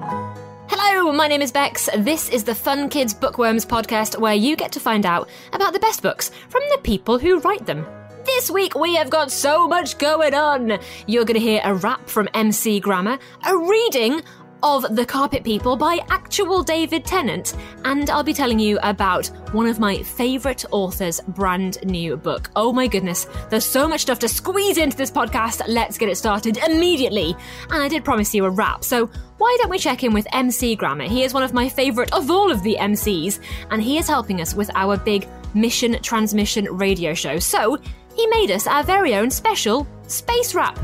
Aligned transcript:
Hello, 0.00 1.12
my 1.12 1.28
name 1.28 1.40
is 1.40 1.52
Bex. 1.52 1.88
This 1.98 2.28
is 2.28 2.42
the 2.42 2.54
Fun 2.54 2.88
Kids 2.88 3.14
Bookworms 3.14 3.64
podcast 3.64 4.18
where 4.18 4.34
you 4.34 4.56
get 4.56 4.72
to 4.72 4.80
find 4.80 5.06
out 5.06 5.28
about 5.52 5.72
the 5.72 5.78
best 5.78 6.02
books 6.02 6.32
from 6.48 6.62
the 6.72 6.78
people 6.78 7.16
who 7.16 7.38
write 7.38 7.64
them. 7.64 7.86
This 8.24 8.50
week 8.50 8.74
we 8.74 8.96
have 8.96 9.08
got 9.08 9.30
so 9.30 9.68
much 9.68 9.98
going 9.98 10.34
on. 10.34 10.80
You're 11.06 11.24
going 11.24 11.38
to 11.38 11.46
hear 11.46 11.60
a 11.62 11.74
rap 11.74 12.08
from 12.08 12.28
MC 12.34 12.80
Grammar, 12.80 13.20
a 13.46 13.56
reading 13.56 14.22
of 14.64 14.96
The 14.96 15.04
Carpet 15.04 15.44
People 15.44 15.76
by 15.76 16.00
actual 16.08 16.62
David 16.62 17.04
Tennant, 17.04 17.54
and 17.84 18.08
I'll 18.08 18.24
be 18.24 18.32
telling 18.32 18.58
you 18.58 18.78
about 18.82 19.26
one 19.52 19.66
of 19.66 19.78
my 19.78 20.02
favourite 20.02 20.64
authors' 20.70 21.20
brand 21.20 21.84
new 21.84 22.16
book. 22.16 22.50
Oh 22.56 22.72
my 22.72 22.86
goodness, 22.86 23.26
there's 23.50 23.66
so 23.66 23.86
much 23.86 24.00
stuff 24.00 24.18
to 24.20 24.28
squeeze 24.28 24.78
into 24.78 24.96
this 24.96 25.10
podcast. 25.10 25.60
Let's 25.68 25.98
get 25.98 26.08
it 26.08 26.16
started 26.16 26.56
immediately. 26.66 27.36
And 27.68 27.82
I 27.82 27.88
did 27.88 28.06
promise 28.06 28.34
you 28.34 28.46
a 28.46 28.50
rap, 28.50 28.84
so 28.84 29.10
why 29.36 29.54
don't 29.60 29.68
we 29.68 29.78
check 29.78 30.02
in 30.02 30.14
with 30.14 30.26
MC 30.32 30.76
Grammar? 30.76 31.04
He 31.04 31.24
is 31.24 31.34
one 31.34 31.42
of 31.42 31.52
my 31.52 31.68
favourite 31.68 32.14
of 32.14 32.30
all 32.30 32.50
of 32.50 32.62
the 32.62 32.78
MCs, 32.80 33.40
and 33.70 33.82
he 33.82 33.98
is 33.98 34.08
helping 34.08 34.40
us 34.40 34.54
with 34.54 34.70
our 34.74 34.96
big 34.96 35.28
mission 35.52 36.00
transmission 36.00 36.64
radio 36.74 37.12
show. 37.12 37.38
So, 37.38 37.78
he 38.16 38.26
made 38.28 38.50
us 38.50 38.66
our 38.66 38.82
very 38.82 39.14
own 39.14 39.30
special 39.30 39.86
space 40.06 40.54
rap. 40.54 40.78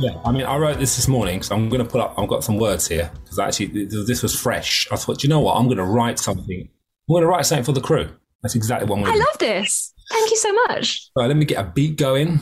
Yeah, 0.00 0.20
I 0.24 0.30
mean, 0.30 0.44
I 0.44 0.56
wrote 0.56 0.78
this 0.78 0.94
this 0.94 1.08
morning, 1.08 1.42
so 1.42 1.56
I'm 1.56 1.68
going 1.68 1.82
to 1.84 1.90
put 1.90 2.00
up. 2.00 2.14
I've 2.16 2.28
got 2.28 2.44
some 2.44 2.56
words 2.56 2.86
here 2.86 3.10
because 3.24 3.38
actually 3.38 3.86
this 3.86 4.22
was 4.22 4.34
fresh. 4.34 4.86
I 4.92 4.96
thought, 4.96 5.24
you 5.24 5.28
know 5.28 5.40
what? 5.40 5.56
I'm 5.56 5.64
going 5.64 5.78
to 5.78 5.84
write 5.84 6.18
something. 6.20 6.68
I'm 7.08 7.12
going 7.12 7.22
to 7.22 7.28
write 7.28 7.46
something 7.46 7.64
for 7.64 7.72
the 7.72 7.80
crew. 7.80 8.08
That's 8.42 8.54
exactly 8.54 8.88
what 8.88 8.98
I'm 8.98 9.04
going 9.04 9.16
to. 9.16 9.22
I 9.22 9.24
love 9.24 9.38
this. 9.38 9.92
Thank 10.10 10.30
you 10.30 10.36
so 10.36 10.52
much. 10.52 11.10
All 11.16 11.22
right, 11.22 11.28
let 11.28 11.36
me 11.36 11.44
get 11.44 11.58
a 11.58 11.68
beat 11.68 11.96
going. 11.96 12.40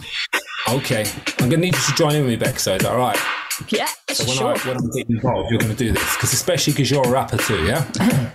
Okay, 0.69 1.07
I'm 1.39 1.49
going 1.49 1.51
to 1.51 1.57
need 1.57 1.75
you 1.75 1.81
to 1.81 1.95
join 1.95 2.15
in 2.15 2.23
with 2.23 2.31
me, 2.31 2.37
Beck. 2.37 2.61
So 2.61 2.75
is 2.75 2.83
that 2.83 2.93
all 2.93 2.99
right? 2.99 3.19
Yeah, 3.69 3.89
so 4.11 4.25
when 4.25 4.37
sure. 4.37 4.47
I 4.49 4.69
when 4.69 4.77
I'm 4.77 4.91
getting 4.91 5.17
involved, 5.17 5.51
you're 5.51 5.59
going 5.61 5.73
to 5.73 5.79
do 5.79 5.93
this 5.93 6.17
because 6.17 6.35
especially 6.35 6.75
because 6.75 6.91
you're 6.91 7.07
a 7.07 7.11
rapper 7.11 7.39
too, 7.39 7.65
yeah. 7.65 8.35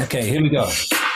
okay, 0.00 0.28
here 0.28 0.42
we 0.42 0.48
go. 0.48 0.68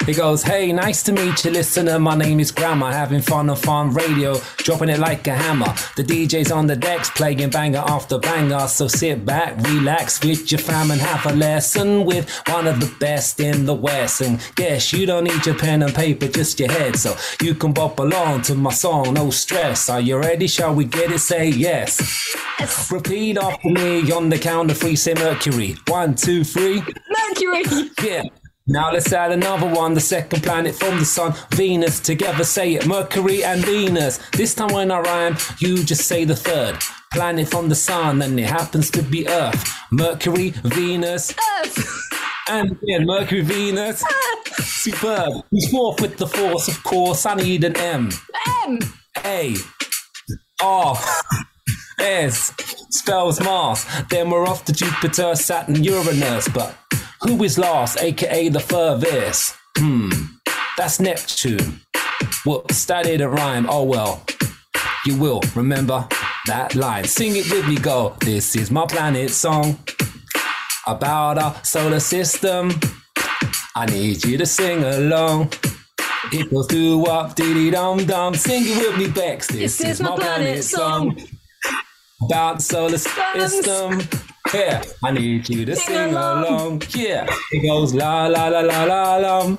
He 0.06 0.14
goes, 0.14 0.42
Hey, 0.42 0.72
nice 0.72 1.02
to 1.04 1.12
meet 1.12 1.44
you, 1.44 1.50
listener. 1.50 1.98
My 1.98 2.16
name 2.16 2.40
is 2.40 2.50
Grammar, 2.50 2.90
having 2.90 3.20
fun 3.20 3.50
on 3.50 3.56
farm 3.56 3.92
radio, 3.92 4.40
dropping 4.56 4.88
it 4.88 4.98
like 4.98 5.26
a 5.26 5.34
hammer. 5.34 5.72
The 5.96 6.02
DJ's 6.02 6.50
on 6.50 6.66
the 6.66 6.74
decks, 6.74 7.10
playing 7.10 7.50
banger 7.50 7.82
after 7.86 8.18
banger. 8.18 8.66
So 8.66 8.88
sit 8.88 9.26
back, 9.26 9.56
relax 9.68 10.24
with 10.24 10.50
your 10.50 10.58
fam, 10.58 10.90
and 10.90 11.00
have 11.00 11.30
a 11.30 11.36
lesson 11.36 12.04
with 12.06 12.30
one 12.48 12.66
of 12.66 12.80
the 12.80 12.92
best 12.98 13.40
in 13.40 13.66
the 13.66 13.74
West. 13.74 14.22
And 14.22 14.40
guess 14.54 14.92
you 14.92 15.04
don't 15.04 15.24
need 15.24 15.44
your 15.44 15.54
pen 15.54 15.82
and 15.82 15.94
paper, 15.94 16.28
just 16.28 16.58
your 16.58 16.72
head. 16.72 16.96
So 16.96 17.14
you 17.42 17.54
can 17.54 17.72
bop 17.72 17.98
along 17.98 18.42
to 18.42 18.54
my 18.54 18.72
song, 18.72 19.12
no 19.14 19.30
stress. 19.30 19.90
Are 19.90 20.00
you 20.00 20.16
ready? 20.16 20.46
Shall 20.46 20.74
we 20.74 20.86
get 20.86 21.12
it? 21.12 21.18
Say 21.18 21.50
yes. 21.50 22.34
yes. 22.58 22.90
Repeat 22.90 23.36
after 23.36 23.68
me 23.68 24.10
on 24.10 24.30
the 24.30 24.38
count 24.38 24.70
of 24.70 24.78
three, 24.78 24.96
say 24.96 25.12
Mercury. 25.14 25.76
One, 25.88 26.14
two, 26.14 26.42
three. 26.42 26.82
Mercury. 27.08 27.64
Yeah. 28.02 28.22
Now 28.70 28.92
let's 28.92 29.12
add 29.12 29.32
another 29.32 29.66
one, 29.66 29.94
the 29.94 30.00
second 30.00 30.44
planet 30.44 30.76
from 30.76 31.00
the 31.00 31.04
sun, 31.04 31.34
Venus. 31.50 31.98
Together 31.98 32.44
say 32.44 32.74
it, 32.74 32.86
Mercury 32.86 33.42
and 33.42 33.64
Venus. 33.64 34.18
This 34.30 34.54
time 34.54 34.72
when 34.72 34.92
I 34.92 35.00
rhyme, 35.00 35.36
you 35.58 35.82
just 35.82 36.06
say 36.06 36.24
the 36.24 36.36
third 36.36 36.78
planet 37.12 37.48
from 37.48 37.68
the 37.68 37.74
sun, 37.74 38.22
and 38.22 38.38
it 38.38 38.48
happens 38.48 38.88
to 38.92 39.02
be 39.02 39.26
Earth. 39.26 39.68
Mercury, 39.90 40.50
Venus. 40.62 41.34
Earth. 41.58 41.96
And 42.48 42.72
again, 42.72 43.06
Mercury, 43.06 43.42
Venus. 43.42 44.02
Earth. 44.02 44.64
Superb. 44.64 45.44
Who's 45.52 45.70
fourth 45.70 46.00
with 46.00 46.16
the 46.16 46.26
force, 46.26 46.66
of 46.66 46.82
course? 46.82 47.24
I 47.24 47.34
need 47.34 47.62
an 47.62 47.76
M. 47.76 48.10
M. 48.66 48.78
A. 49.24 49.54
R. 50.60 50.96
S. 52.00 52.52
Spells 52.90 53.40
Mars. 53.40 53.86
Then 54.10 54.30
we're 54.30 54.46
off 54.46 54.64
to 54.64 54.72
Jupiter, 54.72 55.36
Saturn, 55.36 55.84
Uranus. 55.84 56.48
But 56.48 56.74
who 57.22 57.42
is 57.44 57.58
last, 57.58 57.98
aka 58.00 58.48
the 58.48 58.60
furthest? 58.60 59.54
Hmm, 59.76 60.10
that's 60.76 61.00
Neptune. 61.00 61.80
Whoops, 62.44 62.84
that 62.86 63.04
didn't 63.04 63.30
rhyme. 63.30 63.66
Oh 63.68 63.84
well. 63.84 64.22
You 65.06 65.16
will 65.16 65.40
remember 65.54 66.06
that 66.46 66.74
line. 66.74 67.04
Sing 67.04 67.36
it 67.36 67.50
with 67.50 67.66
me, 67.66 67.76
go. 67.76 68.14
This 68.20 68.54
is 68.54 68.70
my 68.70 68.86
planet 68.86 69.30
song 69.30 69.78
about 70.86 71.38
our 71.38 71.64
solar 71.64 72.00
system. 72.00 72.72
I 73.74 73.86
need 73.86 74.24
you 74.24 74.36
to 74.36 74.46
sing 74.46 74.82
along. 74.84 75.52
It 76.32 76.50
goes 76.50 76.66
do 76.66 77.04
up, 77.06 77.34
diddy 77.34 77.70
dum 77.70 78.04
dum. 78.04 78.34
Sing 78.34 78.62
it 78.66 78.76
with 78.76 78.98
me, 78.98 79.08
Bex. 79.08 79.46
This, 79.48 79.78
this 79.78 79.90
is, 79.92 80.00
my 80.00 80.16
planet, 80.16 80.24
planet 80.26 80.64
song 80.64 81.18
about 82.22 82.58
the 82.58 82.62
solar 82.62 82.98
system. 82.98 84.00
Yeah, 84.52 84.82
I 85.04 85.12
need 85.12 85.48
you 85.48 85.64
to 85.64 85.76
sing, 85.76 85.94
sing 85.94 86.10
along. 86.10 86.44
along. 86.44 86.82
Yeah, 86.90 87.26
it 87.52 87.66
goes 87.66 87.94
la 87.94 88.26
la 88.26 88.48
la 88.48 88.60
la 88.60 88.84
la 88.84 89.16
la. 89.16 89.56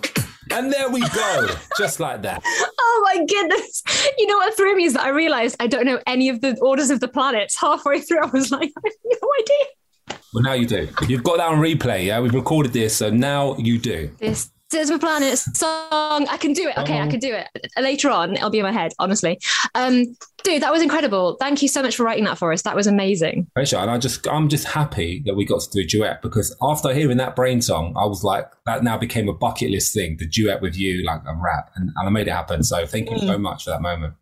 And 0.51 0.71
there 0.71 0.89
we 0.89 0.99
go, 0.99 1.47
just 1.77 2.01
like 2.01 2.23
that. 2.23 2.43
Oh 2.45 3.01
my 3.05 3.25
goodness. 3.25 3.83
You 4.17 4.27
know 4.27 4.35
what 4.37 4.55
threw 4.57 4.75
me 4.75 4.83
is 4.83 4.93
that 4.93 5.03
I 5.03 5.09
realized 5.09 5.55
I 5.61 5.67
don't 5.67 5.85
know 5.85 5.99
any 6.05 6.27
of 6.27 6.41
the 6.41 6.57
orders 6.61 6.89
of 6.89 6.99
the 6.99 7.07
planets. 7.07 7.57
Halfway 7.57 8.01
through, 8.01 8.19
I 8.21 8.25
was 8.25 8.51
like, 8.51 8.69
I 8.85 8.89
have 8.89 8.93
no 9.05 9.29
idea. 9.39 10.19
Well, 10.33 10.43
now 10.43 10.53
you 10.53 10.65
do. 10.65 10.89
You've 11.07 11.23
got 11.23 11.37
that 11.37 11.47
on 11.47 11.59
replay, 11.59 12.05
yeah? 12.05 12.19
We've 12.19 12.33
recorded 12.33 12.73
this, 12.73 12.97
so 12.97 13.09
now 13.09 13.55
you 13.57 13.79
do. 13.79 14.11
This 14.17 14.49
is 14.73 14.91
my 14.91 14.97
planet 14.97 15.37
song. 15.37 16.27
I 16.29 16.37
can 16.39 16.53
do 16.53 16.67
it. 16.67 16.77
Okay, 16.77 16.99
I 16.99 17.07
can 17.07 17.19
do 17.19 17.33
it. 17.33 17.47
Later 17.79 18.09
on, 18.09 18.35
it'll 18.35 18.49
be 18.49 18.59
in 18.59 18.63
my 18.63 18.71
head, 18.71 18.93
honestly. 18.99 19.39
Um, 19.75 20.15
dude, 20.43 20.61
that 20.61 20.71
was 20.71 20.81
incredible. 20.81 21.37
Thank 21.39 21.61
you 21.61 21.67
so 21.67 21.81
much 21.81 21.95
for 21.95 22.03
writing 22.03 22.23
that 22.25 22.37
for 22.37 22.51
us. 22.51 22.61
That 22.63 22.75
was 22.75 22.87
amazing. 22.87 23.47
Pleasure. 23.55 23.77
And 23.77 23.91
I 23.91 23.97
just 23.97 24.27
I'm 24.27 24.49
just 24.49 24.67
happy 24.67 25.23
that 25.25 25.35
we 25.35 25.45
got 25.45 25.61
to 25.61 25.69
do 25.71 25.79
a 25.81 25.85
duet 25.85 26.21
because 26.21 26.55
after 26.61 26.93
hearing 26.93 27.17
that 27.17 27.35
brain 27.35 27.61
song, 27.61 27.93
I 27.97 28.05
was 28.05 28.23
like, 28.23 28.49
that 28.65 28.83
now 28.83 28.97
became 28.97 29.29
a 29.29 29.33
bucket 29.33 29.71
list 29.71 29.93
thing, 29.93 30.17
the 30.17 30.27
duet 30.27 30.61
with 30.61 30.77
you, 30.77 31.03
like 31.03 31.21
a 31.25 31.35
rap. 31.35 31.71
And, 31.75 31.91
and 31.95 32.07
I 32.07 32.09
made 32.09 32.27
it 32.27 32.31
happen. 32.31 32.63
So 32.63 32.85
thank 32.85 33.09
you 33.09 33.17
mm. 33.17 33.27
so 33.27 33.37
much 33.37 33.65
for 33.65 33.71
that 33.71 33.81
moment. 33.81 34.13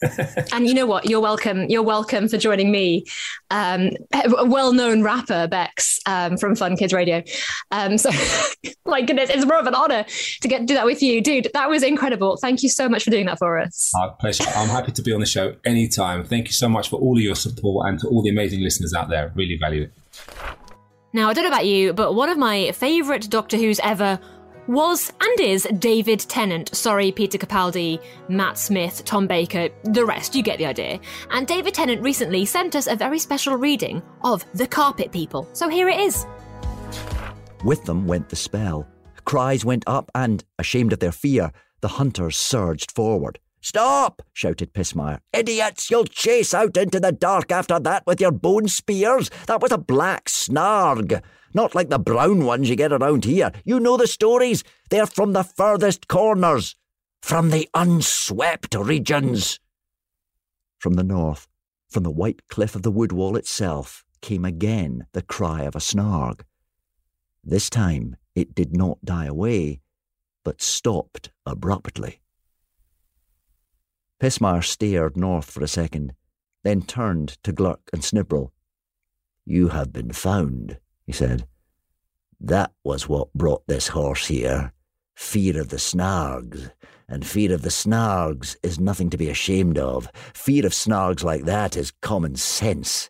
and 0.52 0.66
you 0.66 0.74
know 0.74 0.86
what? 0.86 1.08
You're 1.08 1.20
welcome. 1.20 1.68
You're 1.68 1.82
welcome 1.82 2.28
for 2.28 2.38
joining 2.38 2.70
me, 2.70 3.04
um, 3.50 3.90
a 4.12 4.44
well-known 4.44 5.02
rapper 5.02 5.48
Bex 5.48 5.98
um, 6.06 6.36
from 6.36 6.54
Fun 6.54 6.76
Kids 6.76 6.92
Radio. 6.92 7.22
Um, 7.70 7.98
so, 7.98 8.10
my 8.86 9.02
goodness, 9.02 9.30
it's 9.30 9.44
more 9.44 9.58
of 9.58 9.66
an 9.66 9.74
honor 9.74 10.04
to 10.40 10.48
get 10.48 10.60
to 10.60 10.66
do 10.66 10.74
that 10.74 10.86
with 10.86 11.02
you, 11.02 11.20
dude. 11.20 11.48
That 11.52 11.68
was 11.68 11.82
incredible. 11.82 12.36
Thank 12.36 12.62
you 12.62 12.68
so 12.68 12.88
much 12.88 13.04
for 13.04 13.10
doing 13.10 13.26
that 13.26 13.38
for 13.38 13.58
us. 13.58 13.90
Our 13.98 14.14
pleasure. 14.14 14.44
I'm 14.54 14.68
happy 14.68 14.92
to 14.92 15.02
be 15.02 15.12
on 15.12 15.20
the 15.20 15.26
show 15.26 15.56
anytime. 15.64 16.24
Thank 16.24 16.46
you 16.46 16.52
so 16.52 16.68
much 16.68 16.88
for 16.88 17.00
all 17.00 17.16
of 17.16 17.22
your 17.22 17.34
support 17.34 17.88
and 17.88 17.98
to 18.00 18.08
all 18.08 18.22
the 18.22 18.30
amazing 18.30 18.60
listeners 18.60 18.94
out 18.94 19.08
there. 19.08 19.32
Really 19.34 19.56
value 19.56 19.82
it. 19.82 19.92
Now, 21.12 21.30
I 21.30 21.32
don't 21.32 21.44
know 21.44 21.50
about 21.50 21.66
you, 21.66 21.92
but 21.92 22.14
one 22.14 22.28
of 22.28 22.36
my 22.36 22.70
favourite 22.72 23.28
Doctor 23.30 23.56
Who's 23.56 23.80
ever 23.80 24.20
was 24.68 25.12
and 25.20 25.40
is 25.40 25.66
David 25.78 26.20
Tennant. 26.20 26.74
Sorry, 26.76 27.10
Peter 27.10 27.38
Capaldi, 27.38 28.00
Matt 28.28 28.58
Smith, 28.58 29.04
Tom 29.04 29.26
Baker, 29.26 29.70
the 29.84 30.04
rest, 30.04 30.34
you 30.34 30.42
get 30.42 30.58
the 30.58 30.66
idea. 30.66 31.00
And 31.30 31.46
David 31.46 31.74
Tennant 31.74 32.02
recently 32.02 32.44
sent 32.44 32.76
us 32.76 32.86
a 32.86 32.94
very 32.94 33.18
special 33.18 33.56
reading 33.56 34.02
of 34.22 34.44
The 34.54 34.66
Carpet 34.66 35.10
People. 35.10 35.48
So 35.54 35.68
here 35.68 35.88
it 35.88 35.98
is. 35.98 36.26
With 37.64 37.84
them 37.84 38.06
went 38.06 38.28
the 38.28 38.36
spell. 38.36 38.86
Cries 39.24 39.64
went 39.64 39.84
up, 39.86 40.10
and, 40.14 40.44
ashamed 40.58 40.92
of 40.92 41.00
their 41.00 41.12
fear, 41.12 41.50
the 41.80 41.88
hunters 41.88 42.36
surged 42.36 42.92
forward. 42.92 43.38
Stop! 43.60 44.22
shouted 44.32 44.72
Pismire. 44.72 45.20
Idiots! 45.32 45.90
You'll 45.90 46.04
chase 46.04 46.54
out 46.54 46.76
into 46.76 47.00
the 47.00 47.12
dark 47.12 47.50
after 47.50 47.78
that 47.80 48.04
with 48.06 48.20
your 48.20 48.32
bone 48.32 48.68
spears. 48.68 49.30
That 49.46 49.60
was 49.60 49.72
a 49.72 49.78
black 49.78 50.26
snarg. 50.26 51.22
Not 51.54 51.74
like 51.74 51.88
the 51.88 51.98
brown 51.98 52.44
ones 52.44 52.68
you 52.68 52.76
get 52.76 52.92
around 52.92 53.24
here. 53.24 53.50
You 53.64 53.80
know 53.80 53.96
the 53.96 54.06
stories. 54.06 54.62
They're 54.90 55.06
from 55.06 55.32
the 55.32 55.42
furthest 55.44 56.08
corners, 56.08 56.76
from 57.22 57.50
the 57.50 57.68
unswept 57.74 58.74
regions. 58.74 59.58
From 60.78 60.94
the 60.94 61.04
north, 61.04 61.48
from 61.88 62.04
the 62.04 62.10
white 62.10 62.46
cliff 62.48 62.76
of 62.76 62.82
the 62.82 62.90
wood 62.90 63.12
wall 63.12 63.36
itself, 63.36 64.04
came 64.20 64.44
again 64.44 65.06
the 65.12 65.22
cry 65.22 65.62
of 65.62 65.74
a 65.74 65.80
snarg. 65.80 66.42
This 67.42 67.70
time 67.70 68.16
it 68.34 68.54
did 68.54 68.76
not 68.76 69.04
die 69.04 69.26
away, 69.26 69.80
but 70.44 70.62
stopped 70.62 71.30
abruptly. 71.46 72.20
Pismire 74.20 74.64
stared 74.64 75.16
north 75.16 75.50
for 75.50 75.62
a 75.62 75.68
second, 75.68 76.14
then 76.64 76.82
turned 76.82 77.42
to 77.44 77.52
Glurk 77.52 77.80
and 77.92 78.02
Snibril. 78.02 78.50
You 79.44 79.68
have 79.68 79.92
been 79.92 80.12
found, 80.12 80.78
he 81.06 81.12
said. 81.12 81.46
That 82.40 82.72
was 82.84 83.08
what 83.08 83.32
brought 83.32 83.66
this 83.66 83.88
horse 83.88 84.26
here. 84.26 84.72
Fear 85.14 85.60
of 85.60 85.68
the 85.68 85.76
snargs. 85.76 86.70
And 87.08 87.26
fear 87.26 87.52
of 87.52 87.62
the 87.62 87.70
snargs 87.70 88.56
is 88.62 88.78
nothing 88.78 89.08
to 89.10 89.16
be 89.16 89.30
ashamed 89.30 89.78
of. 89.78 90.10
Fear 90.34 90.66
of 90.66 90.72
snargs 90.72 91.24
like 91.24 91.44
that 91.44 91.76
is 91.76 91.92
common 92.02 92.36
sense. 92.36 93.08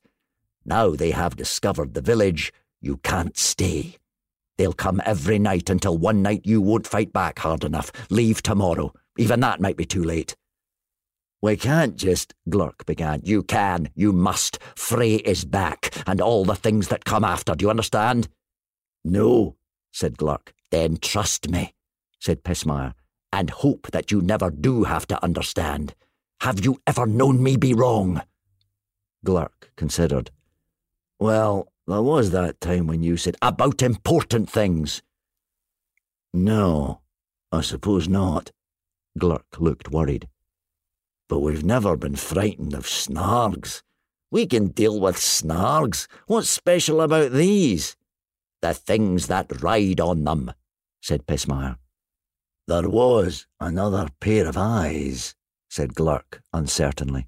Now 0.64 0.90
they 0.90 1.10
have 1.10 1.37
discovered 1.37 1.94
the 1.94 2.00
village, 2.00 2.52
you 2.81 2.99
can't 2.99 3.37
stay. 3.37 3.96
They'll 4.56 4.72
come 4.72 5.02
every 5.05 5.38
night 5.38 5.70
until 5.70 5.99
one 5.99 6.22
night 6.22 6.43
you 6.44 6.60
won't 6.60 6.87
fight 6.87 7.12
back 7.12 7.38
hard 7.40 7.64
enough. 7.64 7.90
Leave 8.10 8.43
tomorrow. 8.43 8.93
Even 9.16 9.40
that 9.40 9.60
might 9.60 9.76
be 9.76 9.84
too 9.84 10.05
late. 10.05 10.37
We 11.40 11.56
can't 11.56 11.94
just, 11.94 12.35
Glurk 12.50 12.85
began. 12.85 13.20
You 13.23 13.44
can, 13.44 13.90
you 13.94 14.12
must. 14.12 14.58
Fray 14.75 15.14
is 15.14 15.44
back, 15.44 15.94
and 16.06 16.20
all 16.20 16.44
the 16.44 16.56
things 16.56 16.88
that 16.88 17.05
come 17.05 17.23
after. 17.23 17.55
Do 17.55 17.64
you 17.64 17.70
understand? 17.70 18.29
No, 19.05 19.56
said 19.93 20.17
Glurk. 20.17 20.49
Then 20.70 20.96
trust 20.96 21.49
me, 21.49 21.75
said 22.19 22.43
Pismire, 22.43 22.94
and 23.32 23.50
hope 23.50 23.88
that 23.93 24.11
you 24.11 24.20
never 24.20 24.50
do 24.50 24.85
have 24.85 25.06
to 25.06 25.23
understand. 25.23 25.94
Have 26.40 26.64
you 26.64 26.81
ever 26.87 27.06
known 27.06 27.43
me 27.43 27.56
be 27.56 27.73
wrong? 27.73 28.23
Glurk 29.25 29.70
considered. 29.76 30.31
Well, 31.20 31.69
there 31.87 32.02
was 32.02 32.32
that 32.32 32.61
time 32.61 32.87
when 32.87 33.02
you 33.02 33.17
said 33.17 33.37
about 33.41 33.82
important 33.82 34.50
things. 34.50 35.02
No, 36.34 37.00
I 37.50 37.61
suppose 37.61 38.08
not. 38.08 38.50
Glurk 39.19 39.58
looked 39.58 39.91
worried. 39.91 40.29
But 41.29 41.41
we've 41.41 41.65
never 41.65 41.97
been 41.97 42.17
frightened 42.17 42.75
of 42.75 42.87
snargs. 42.87 43.83
We 44.31 44.47
can 44.47 44.69
deal 44.69 44.99
with 44.99 45.17
snargs. 45.17 46.07
What's 46.27 46.49
special 46.51 47.01
about 47.01 47.33
these? 47.33 47.97
The 48.61 48.75
things 48.75 49.27
that 49.29 49.63
ride 49.63 50.01
on 50.01 50.25
them, 50.25 50.53
said 51.01 51.27
Pismire. 51.27 51.77
There 52.67 52.89
was 52.89 53.47
another 53.61 54.09
pair 54.21 54.47
of 54.47 54.59
eyes, 54.59 55.35
said 55.71 55.95
Glurk 55.95 56.41
uncertainly. 56.53 57.27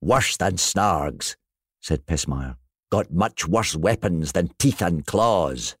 Worse 0.00 0.36
than 0.36 0.54
snargs, 0.54 1.36
said 1.80 2.06
Pismire. 2.06 2.56
Got 2.90 3.12
much 3.12 3.48
worse 3.48 3.74
weapons 3.74 4.32
than 4.32 4.50
teeth 4.58 4.82
and 4.82 5.06
claws. 5.06 5.76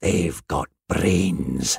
They've 0.00 0.42
got 0.48 0.68
brains. 0.88 1.78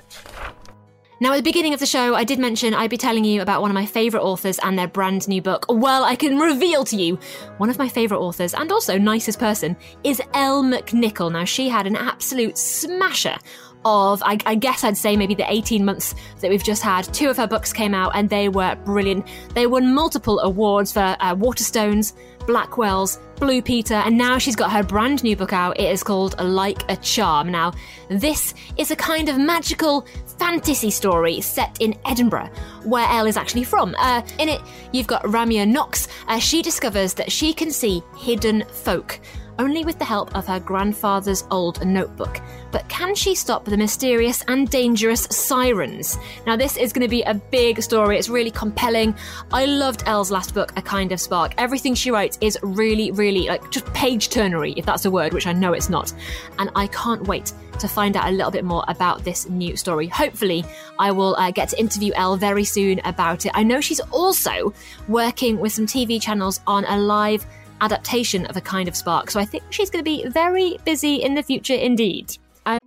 Now, 1.24 1.32
at 1.32 1.38
the 1.38 1.42
beginning 1.44 1.74
of 1.74 1.80
the 1.80 1.86
show, 1.86 2.16
I 2.16 2.26
did 2.26 2.38
mention 2.38 2.74
I'd 2.74 2.90
be 2.90 2.98
telling 2.98 3.24
you 3.24 3.42
about 3.42 3.62
one 3.62 3.72
of 3.72 3.76
my 3.76 3.86
favourite 3.86 4.22
authors 4.22 4.60
and 4.60 4.78
their 4.78 4.90
brand 4.90 5.26
new 5.30 5.42
book. 5.42 5.66
Well, 5.70 6.04
I 6.04 6.18
can 6.18 6.38
reveal 6.38 6.84
to 6.84 6.98
you 6.98 7.18
one 7.60 7.70
of 7.70 7.78
my 7.78 7.88
favourite 7.88 8.20
authors 8.20 8.54
and 8.54 8.70
also 8.74 8.98
nicest 8.98 9.40
person 9.40 9.78
is 10.04 10.22
Elle 10.34 10.64
McNicoll. 10.64 11.32
Now, 11.32 11.46
she 11.46 11.70
had 11.70 11.88
an 11.88 11.96
absolute 11.96 12.58
smasher 12.58 13.38
of, 13.86 14.22
I, 14.24 14.38
I, 14.46 14.56
guess 14.56 14.84
I'd 14.84 14.98
say 14.98 15.16
maybe 15.16 15.36
the 15.36 15.52
18 15.52 15.84
months 15.84 16.16
that 16.40 16.50
we've 16.50 16.64
just 16.64 16.82
had. 16.82 17.04
Two 17.14 17.30
of 17.30 17.38
her 17.38 17.48
books 17.48 17.74
came 17.74 17.94
out 17.94 18.12
and 18.16 18.30
they 18.30 18.50
were 18.50 18.76
brilliant. 18.86 19.28
They 19.54 19.68
won 19.68 19.94
multiple 19.94 20.40
awards 20.40 20.92
for 20.92 21.16
uh, 21.20 21.36
Waterstones, 21.36 22.14
Blackwell's, 22.46 23.20
Blue 23.38 23.62
Peter, 23.62 23.96
and 23.96 24.18
now 24.18 24.38
she's 24.38 24.56
got 24.56 24.72
her 24.72 24.84
brand 24.84 25.24
new 25.24 25.36
book 25.36 25.54
out. 25.54 25.80
It 25.80 25.92
is 25.92 26.04
called 26.04 26.40
Like 26.40 26.90
a 26.90 26.96
Charm. 26.98 27.52
Now, 27.52 27.74
this 28.10 28.54
is 28.78 28.92
a 28.92 28.96
kind 28.96 29.30
of 29.30 29.38
magical 29.38 30.06
fantasy 30.38 30.90
story 30.90 31.42
set 31.42 31.76
in 31.80 31.96
Edinburgh, 32.06 32.50
where 32.84 33.08
Elle 33.10 33.28
is 33.28 33.38
actually 33.38 33.64
from. 33.64 33.96
Uh, 33.98 34.22
in 34.40 34.50
it, 34.50 34.62
you've 34.92 35.08
got 35.08 35.24
Ramya 35.24 35.68
Knox. 35.68 36.08
Uh, 36.28 36.40
she 36.40 36.62
discovers 36.62 37.14
that 37.16 37.32
she 37.32 37.54
can 37.54 37.72
see 37.72 38.02
hidden 38.18 38.64
folk 38.72 39.20
only 39.60 39.84
with 39.86 40.00
the 40.00 40.06
help 40.06 40.36
of 40.36 40.48
her 40.48 40.60
grandfather's 40.60 41.44
old 41.52 41.86
notebook. 41.86 42.42
But 42.72 42.88
can 42.90 43.16
she 43.16 43.36
stop 43.36 43.66
the 43.66 43.78
mysterious 43.78 44.44
and 44.48 44.70
dangerous 44.70 45.24
sirens? 45.26 46.18
Now, 46.46 46.56
this 46.56 46.78
is 46.78 46.92
going 46.92 47.04
to 47.04 47.08
be 47.08 47.22
a 47.24 47.34
big 47.34 47.82
story. 47.82 48.18
It's 48.18 48.30
really 48.30 48.52
compelling. 48.52 49.16
I 49.52 49.66
loved 49.66 50.04
Elle's 50.06 50.32
last 50.32 50.54
book, 50.54 50.74
A 50.78 50.82
Kind 50.82 51.12
of 51.12 51.20
Spark. 51.20 51.54
Everything 51.58 51.94
she 51.94 52.12
writes 52.12 52.38
is 52.42 52.58
really, 52.64 53.12
really 53.12 53.48
like 53.48 53.70
just 53.72 53.86
page 53.94 54.30
turnery, 54.30 54.74
if 54.78 54.86
that's 54.86 55.06
a 55.06 55.12
word, 55.12 55.34
which 55.34 55.48
I 55.48 55.54
know 55.54 55.74
it's 55.74 55.90
not. 55.90 56.14
And 56.60 56.70
I 56.76 56.88
can't 56.88 57.24
wait 57.28 57.54
to 57.80 57.88
find 57.88 58.16
out 58.16 58.30
a 58.30 58.32
little 58.32 58.52
bit 58.52 58.64
more 58.64 58.84
about 58.88 59.24
this 59.24 59.50
new 59.50 59.76
story. 59.76 60.08
Hopefully, 60.08 60.64
I 61.00 61.12
will 61.12 61.36
uh, 61.36 61.52
get 61.52 61.70
to 61.70 61.80
interview 61.80 62.14
Elle 62.16 62.38
very 62.38 62.64
soon 62.64 63.00
about 63.06 63.46
it. 63.46 63.52
I 63.56 63.64
know 63.64 63.82
she's 63.82 64.00
also 64.12 64.74
working 65.08 65.60
with 65.60 65.74
some 65.74 65.86
TV 65.86 66.22
channels 66.22 66.60
on 66.68 66.86
a 66.86 66.98
live 66.98 67.46
adaptation 67.84 68.46
of 68.46 68.56
a 68.56 68.62
kind 68.62 68.88
of 68.88 68.96
spark. 68.96 69.30
So 69.30 69.40
I 69.40 69.46
think 69.46 69.64
she's 69.70 69.90
going 69.90 70.04
to 70.04 70.10
be 70.10 70.26
very 70.30 70.78
busy 70.86 71.16
in 71.16 71.36
the 71.36 71.44
future 71.44 71.76
indeed. 71.76 72.38
I'm, 72.66 72.80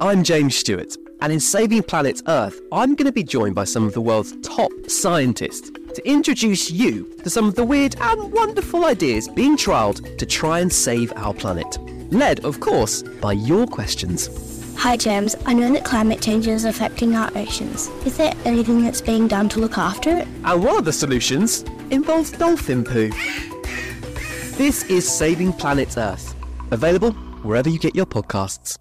I'm 0.00 0.24
James 0.24 0.56
Stewart, 0.56 0.96
and 1.22 1.32
in 1.32 1.38
Saving 1.38 1.84
Planet 1.84 2.22
Earth, 2.26 2.60
I'm 2.72 2.96
going 2.96 3.06
to 3.06 3.12
be 3.12 3.22
joined 3.22 3.54
by 3.54 3.64
some 3.64 3.84
of 3.84 3.94
the 3.94 4.00
world's 4.00 4.34
top 4.42 4.72
scientists 4.88 5.70
to 5.70 6.08
introduce 6.08 6.70
you 6.70 7.16
to 7.22 7.30
some 7.30 7.46
of 7.46 7.54
the 7.54 7.64
weird 7.64 7.94
and 8.00 8.32
wonderful 8.32 8.84
ideas 8.84 9.28
being 9.28 9.56
trialled 9.56 10.18
to 10.18 10.26
try 10.26 10.58
and 10.58 10.72
save 10.72 11.12
our 11.14 11.32
planet. 11.32 11.78
Led, 12.10 12.44
of 12.44 12.58
course, 12.58 13.02
by 13.02 13.32
your 13.32 13.66
questions. 13.66 14.74
Hi, 14.76 14.96
James. 14.96 15.36
I 15.46 15.54
know 15.54 15.72
that 15.72 15.84
climate 15.84 16.20
change 16.20 16.48
is 16.48 16.64
affecting 16.64 17.14
our 17.14 17.30
oceans. 17.36 17.88
Is 18.04 18.16
there 18.16 18.34
anything 18.44 18.82
that's 18.82 19.00
being 19.00 19.26
done 19.26 19.48
to 19.50 19.60
look 19.60 19.78
after 19.78 20.10
it? 20.10 20.28
And 20.44 20.64
one 20.64 20.76
of 20.76 20.84
the 20.84 20.92
solutions 20.92 21.62
involves 21.90 22.32
dolphin 22.32 22.84
poo. 22.84 23.10
This 24.56 24.84
is 24.84 25.06
Saving 25.06 25.52
Planet 25.52 25.98
Earth, 25.98 26.34
available 26.70 27.12
wherever 27.42 27.68
you 27.68 27.78
get 27.78 27.94
your 27.94 28.06
podcasts. 28.06 28.78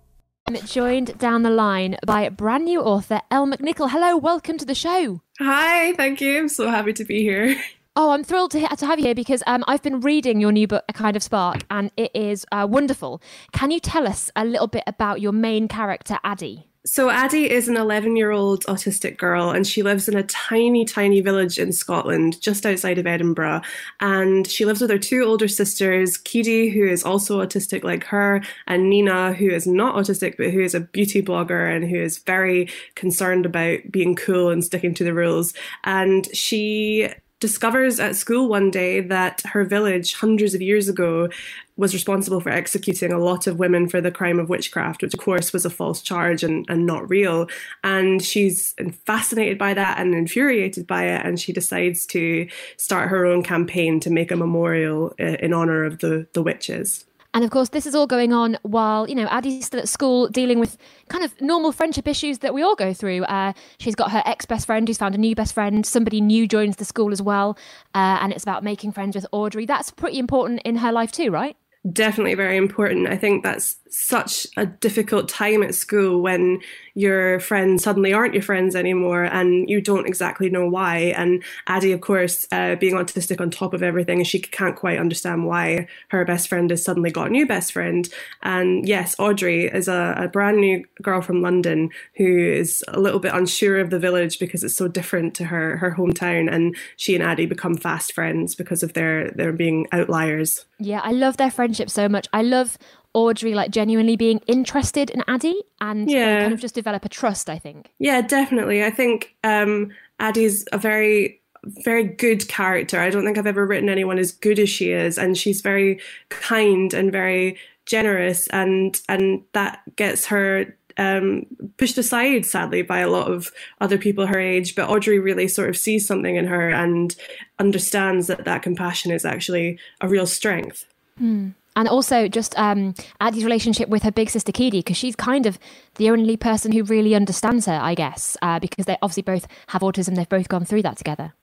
I'm 0.48 0.56
joined 0.56 1.18
down 1.18 1.44
the 1.44 1.50
line 1.50 1.98
by 2.08 2.30
brand 2.30 2.64
new 2.64 2.80
author 2.80 3.20
Elle 3.30 3.48
McNicoll. 3.48 3.90
Hello, 3.90 4.16
welcome 4.16 4.58
to 4.58 4.64
the 4.64 4.74
show. 4.74 5.20
Hi, 5.42 5.92
thank 5.96 6.22
you. 6.22 6.38
I'm 6.40 6.48
so 6.48 6.70
happy 6.70 6.94
to 6.94 7.04
be 7.04 7.24
here. 7.24 7.62
Oh, 7.98 8.12
I'm 8.12 8.24
thrilled 8.24 8.52
to, 8.52 8.62
to 8.62 8.86
have 8.86 9.00
you 9.00 9.06
here 9.08 9.16
because 9.16 9.44
um, 9.48 9.66
I've 9.68 9.82
been 9.82 10.00
reading 10.00 10.40
your 10.40 10.54
new 10.54 10.66
book, 10.66 10.86
A 10.88 10.94
Kind 10.94 11.18
of 11.18 11.24
Spark, 11.24 11.66
and 11.70 11.92
it 11.98 12.12
is 12.16 12.46
uh, 12.54 12.66
wonderful. 12.70 13.22
Can 13.52 13.70
you 13.72 13.82
tell 13.82 14.08
us 14.08 14.32
a 14.34 14.46
little 14.46 14.68
bit 14.68 14.84
about 14.88 15.20
your 15.20 15.34
main 15.34 15.68
character, 15.68 16.20
Addie? 16.24 16.70
So, 16.88 17.10
Addie 17.10 17.50
is 17.50 17.68
an 17.68 17.78
11 17.78 18.16
year 18.16 18.30
old 18.30 18.64
autistic 18.66 19.18
girl, 19.18 19.50
and 19.50 19.66
she 19.66 19.82
lives 19.82 20.08
in 20.08 20.16
a 20.16 20.22
tiny, 20.22 20.86
tiny 20.86 21.20
village 21.20 21.58
in 21.58 21.72
Scotland, 21.72 22.40
just 22.40 22.64
outside 22.64 23.00
of 23.00 23.08
Edinburgh. 23.08 23.62
And 24.02 24.46
she 24.46 24.66
lives 24.66 24.82
with 24.82 24.92
her 24.92 25.00
two 25.00 25.24
older 25.24 25.48
sisters, 25.48 26.16
Keedie, 26.16 26.72
who 26.72 26.86
is 26.86 27.04
also 27.04 27.44
autistic 27.44 27.84
like 27.84 28.04
her, 28.04 28.44
and 28.68 28.88
Nina, 28.88 29.34
who 29.34 29.50
is 29.50 29.66
not 29.66 29.96
autistic, 29.96 30.38
but 30.38 30.52
who 30.52 30.62
is 30.62 30.76
a 30.76 30.80
beauty 30.80 31.24
blogger 31.24 31.76
and 31.76 31.90
who 31.90 31.98
is 31.98 32.20
very 32.20 32.70
concerned 32.94 33.48
about 33.48 33.80
being 33.90 34.16
cool 34.16 34.50
and 34.50 34.64
sticking 34.64 34.94
to 34.94 35.04
the 35.04 35.14
rules. 35.14 35.56
And 35.86 36.28
she 36.36 37.10
discovers 37.46 38.00
at 38.00 38.16
school 38.16 38.50
one 38.50 38.72
day 38.72 39.02
that 39.02 39.42
her 39.42 39.64
village, 39.64 40.16
hundreds 40.16 40.56
of 40.56 40.64
years 40.64 40.90
ago, 40.90 41.30
was 41.78 41.94
responsible 41.94 42.40
for 42.40 42.50
executing 42.50 43.12
a 43.12 43.20
lot 43.20 43.46
of 43.46 43.60
women 43.60 43.88
for 43.88 44.02
the 44.02 44.10
crime 44.10 44.40
of 44.40 44.50
witchcraft, 44.50 45.04
which 45.04 45.14
of 45.14 45.20
course 45.20 45.54
was 45.54 45.64
a 45.64 45.70
false 45.70 46.02
charge 46.02 46.42
and, 46.44 46.66
and 46.70 46.88
not 46.88 47.08
real. 47.08 47.48
And 47.84 48.24
she's 48.24 48.74
fascinated 49.06 49.60
by 49.60 49.76
that 49.76 50.00
and 50.00 50.16
infuriated 50.16 50.88
by 50.88 51.04
it. 51.04 51.24
And 51.24 51.40
she 51.40 51.54
decides 51.54 52.08
to 52.08 52.48
start 52.78 53.10
her 53.10 53.28
own 53.28 53.44
campaign 53.44 54.00
to 54.00 54.10
make 54.10 54.32
a 54.32 54.36
memorial 54.36 55.14
uh, 55.20 55.38
in 55.46 55.54
honor 55.54 55.84
of 55.84 56.00
the, 56.00 56.26
the 56.34 56.42
witches. 56.42 57.06
And 57.36 57.44
of 57.44 57.52
course, 57.52 57.68
this 57.68 57.86
is 57.86 57.94
all 57.94 58.08
going 58.08 58.32
on 58.32 58.58
while, 58.62 59.10
you 59.10 59.14
know, 59.14 59.28
Addie's 59.28 59.66
still 59.66 59.82
at 59.82 59.90
school 59.90 60.30
dealing 60.30 60.58
with 60.58 60.78
kind 61.10 61.22
of 61.22 61.40
normal 61.42 61.74
friendship 61.74 62.08
issues 62.08 62.40
that 62.40 62.54
we 62.54 62.62
all 62.62 62.76
go 62.76 62.94
through. 62.94 63.26
Uh, 63.26 63.52
she's 63.78 63.94
got 63.94 64.12
her 64.12 64.24
ex 64.26 64.46
best 64.46 64.66
friend 64.66 64.88
who's 64.88 64.98
found 64.98 65.16
a 65.16 65.18
new 65.18 65.36
best 65.36 65.54
friend. 65.54 65.86
Somebody 65.86 66.22
new 66.22 66.48
joins 66.48 66.78
the 66.78 66.86
school 66.86 67.12
as 67.12 67.22
well. 67.22 67.58
Uh, 67.94 68.20
and 68.22 68.32
it's 68.32 68.44
about 68.44 68.64
making 68.64 68.94
friends 68.94 69.18
with 69.18 69.26
Audrey. 69.34 69.66
That's 69.66 69.92
pretty 69.92 70.18
important 70.18 70.62
in 70.64 70.78
her 70.78 70.94
life 70.94 71.12
too, 71.12 71.30
right? 71.30 71.58
definitely 71.92 72.34
very 72.34 72.58
important. 72.58 73.08
I 73.08 73.18
think 73.18 73.44
that's 73.44 73.76
such 73.90 74.48
a 74.58 74.66
difficult 74.66 75.30
time 75.30 75.62
at 75.62 75.76
school 75.76 76.22
when 76.22 76.60
your 76.96 77.42
friends 77.42 77.84
suddenly 77.84 78.14
aren't 78.14 78.34
your 78.34 78.42
friends 78.42 78.76
anymore 78.76 79.26
and 79.26 79.70
you 79.70 79.82
don't 79.82 80.08
exactly 80.08 80.50
know 80.50 80.68
why. 80.68 81.14
And 81.18 81.44
Addie, 81.68 81.92
of 81.92 82.00
course, 82.00 82.48
uh, 82.52 82.76
being 82.78 82.96
autistic 82.96 83.42
on 83.42 83.52
top 83.52 83.74
of 83.74 83.84
everything, 83.84 84.24
she 84.24 84.40
can't 84.40 84.78
quite 84.78 84.98
understand 84.98 85.46
why 85.46 85.88
her 86.08 86.24
best 86.24 86.48
friend 86.48 86.70
has 86.70 86.84
suddenly 86.84 87.12
got 87.12 87.28
a 87.28 87.32
new 87.32 87.46
best 87.46 87.74
friend. 87.74 88.08
And 88.42 88.88
yes, 88.88 89.16
Audrey 89.20 89.66
is 89.66 89.90
a, 89.90 90.16
a 90.18 90.28
brand 90.30 90.58
new 90.58 90.86
girl 91.02 91.22
from 91.22 91.42
London 91.42 91.90
who 92.16 92.38
is 92.38 92.84
a 92.88 93.00
little 93.00 93.20
bit 93.20 93.34
unsure 93.34 93.80
of 93.80 93.90
the 93.90 94.00
village 94.00 94.40
because 94.40 94.64
it's 94.64 94.76
so 94.76 94.88
different 94.88 95.36
to 95.36 95.46
her 95.46 95.78
her 95.78 95.96
hometown. 95.98 96.52
And 96.52 96.78
she 96.96 97.14
and 97.14 97.24
Addie 97.24 97.46
become 97.46 97.76
fast 97.76 98.14
friends 98.14 98.56
because 98.56 98.84
of 98.84 98.94
their 98.94 99.32
their 99.32 99.52
being 99.52 99.88
outliers. 99.92 100.66
Yeah, 100.80 101.02
I 101.04 101.12
love 101.12 101.36
their 101.36 101.52
friendship 101.52 101.90
so 101.90 102.08
much. 102.08 102.28
I 102.32 102.42
love 102.42 102.78
Audrey 103.16 103.56
like 103.56 103.72
genuinely 103.72 104.16
being 104.18 104.40
interested 104.46 105.10
in 105.10 105.24
Addie 105.28 105.60
and 105.80 106.12
yeah. 106.12 106.42
kind 106.42 106.54
of 106.54 106.60
just 106.60 106.76
develop 106.76 107.06
a 107.06 107.10
trust, 107.10 107.50
I 107.50 107.58
think. 107.58 107.92
Yeah, 107.98 108.22
definitely. 108.22 108.84
I 108.84 108.92
think 108.92 109.36
um, 109.44 109.92
Addie's 110.20 110.66
a 110.72 110.78
very 110.78 111.42
very 111.84 112.04
good 112.04 112.48
character. 112.48 113.00
I 113.00 113.10
don't 113.10 113.26
think 113.26 113.40
I've 113.40 113.48
ever 113.48 113.66
written 113.66 113.90
anyone 113.90 114.20
as 114.20 114.32
good 114.32 114.60
as 114.60 114.70
she 114.70 114.92
is 114.92 115.18
and 115.18 115.36
she's 115.36 115.62
very 115.62 116.00
kind 116.30 116.94
and 116.94 117.12
very 117.12 117.58
generous 117.88 118.46
and 118.50 119.02
and 119.10 119.42
that 119.54 119.82
gets 119.96 120.28
her 120.28 120.76
um, 120.98 121.46
pushed 121.78 121.98
aside, 121.98 122.46
sadly, 122.46 122.82
by 122.82 123.00
a 123.00 123.10
lot 123.10 123.32
of 123.32 123.52
other 123.82 123.98
people 123.98 124.28
her 124.28 124.40
age. 124.40 124.76
But 124.76 124.90
Audrey 124.90 125.20
really 125.20 125.48
sort 125.48 125.70
of 125.70 125.78
sees 125.78 126.08
something 126.08 126.36
in 126.36 126.46
her 126.46 126.70
and 126.70 127.16
understands 127.60 128.28
that 128.28 128.46
that 128.46 128.62
compassion 128.62 129.12
is 129.12 129.26
actually 129.26 129.80
a 130.02 130.08
real 130.08 130.28
strength. 130.28 130.86
Mm. 131.20 131.54
And 131.76 131.88
also 131.88 132.28
just 132.28 132.58
um, 132.58 132.94
Addie's 133.20 133.44
relationship 133.44 133.90
with 133.90 134.04
her 134.04 134.12
big 134.12 134.30
sister 134.30 134.52
Keedie, 134.52 134.80
because 134.80 134.98
she's 134.98 135.16
kind 135.16 135.46
of 135.46 135.60
the 135.96 136.10
only 136.10 136.38
person 136.38 136.72
who 136.72 136.84
really 136.84 137.16
understands 137.16 137.66
her, 137.66 137.80
I 137.82 137.96
guess, 137.96 138.38
uh, 138.42 138.60
because 138.60 138.86
they 138.86 138.98
obviously 139.02 139.24
both 139.24 139.48
have 139.68 139.82
autism. 139.82 140.16
They've 140.16 140.30
both 140.30 140.48
gone 140.48 140.66
through 140.66 140.84
that 140.84 140.98
together. 140.98 141.34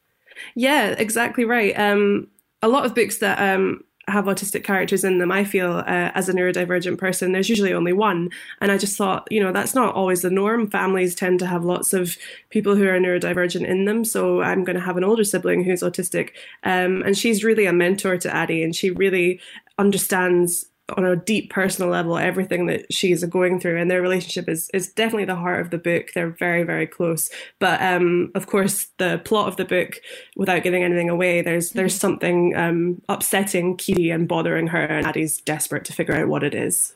Yeah, 0.54 0.88
exactly 0.88 1.44
right. 1.44 1.78
Um, 1.78 2.28
a 2.62 2.68
lot 2.68 2.86
of 2.86 2.94
books 2.94 3.18
that 3.18 3.38
um, 3.38 3.84
have 4.08 4.24
autistic 4.24 4.64
characters 4.64 5.04
in 5.04 5.18
them, 5.18 5.30
I 5.30 5.44
feel 5.44 5.78
uh, 5.78 6.10
as 6.14 6.28
a 6.28 6.32
neurodivergent 6.32 6.98
person, 6.98 7.32
there's 7.32 7.48
usually 7.48 7.72
only 7.72 7.92
one. 7.92 8.30
And 8.60 8.72
I 8.72 8.78
just 8.78 8.96
thought, 8.96 9.28
you 9.30 9.42
know, 9.42 9.52
that's 9.52 9.74
not 9.74 9.94
always 9.94 10.22
the 10.22 10.30
norm. 10.30 10.68
Families 10.68 11.14
tend 11.14 11.38
to 11.38 11.46
have 11.46 11.64
lots 11.64 11.92
of 11.92 12.16
people 12.50 12.74
who 12.74 12.86
are 12.88 12.98
neurodivergent 12.98 13.66
in 13.66 13.84
them. 13.84 14.04
So 14.04 14.42
I'm 14.42 14.64
going 14.64 14.76
to 14.76 14.82
have 14.82 14.96
an 14.96 15.04
older 15.04 15.24
sibling 15.24 15.64
who's 15.64 15.82
autistic. 15.82 16.30
Um, 16.64 17.02
and 17.02 17.16
she's 17.16 17.44
really 17.44 17.66
a 17.66 17.72
mentor 17.72 18.18
to 18.18 18.34
Addie, 18.34 18.62
and 18.62 18.74
she 18.74 18.90
really 18.90 19.40
understands 19.78 20.66
on 20.96 21.04
a 21.04 21.16
deep 21.16 21.50
personal 21.50 21.90
level 21.90 22.18
everything 22.18 22.66
that 22.66 22.92
she's 22.92 23.24
going 23.24 23.60
through 23.60 23.80
and 23.80 23.90
their 23.90 24.02
relationship 24.02 24.48
is 24.48 24.70
is 24.74 24.92
definitely 24.92 25.24
the 25.24 25.36
heart 25.36 25.60
of 25.60 25.70
the 25.70 25.78
book. 25.78 26.12
They're 26.14 26.30
very 26.30 26.62
very 26.62 26.86
close. 26.86 27.30
But 27.58 27.80
um 27.82 28.30
of 28.34 28.46
course 28.46 28.88
the 28.98 29.20
plot 29.24 29.48
of 29.48 29.56
the 29.56 29.64
book 29.64 30.00
without 30.36 30.62
giving 30.62 30.82
anything 30.82 31.10
away 31.10 31.42
there's 31.42 31.70
there's 31.70 31.94
something 31.94 32.56
um 32.56 33.02
upsetting 33.08 33.76
Kitty 33.76 34.10
and 34.10 34.28
bothering 34.28 34.68
her 34.68 34.82
and 34.82 35.06
Addie's 35.06 35.40
desperate 35.40 35.84
to 35.86 35.92
figure 35.92 36.14
out 36.14 36.28
what 36.28 36.42
it 36.42 36.54
is 36.54 36.94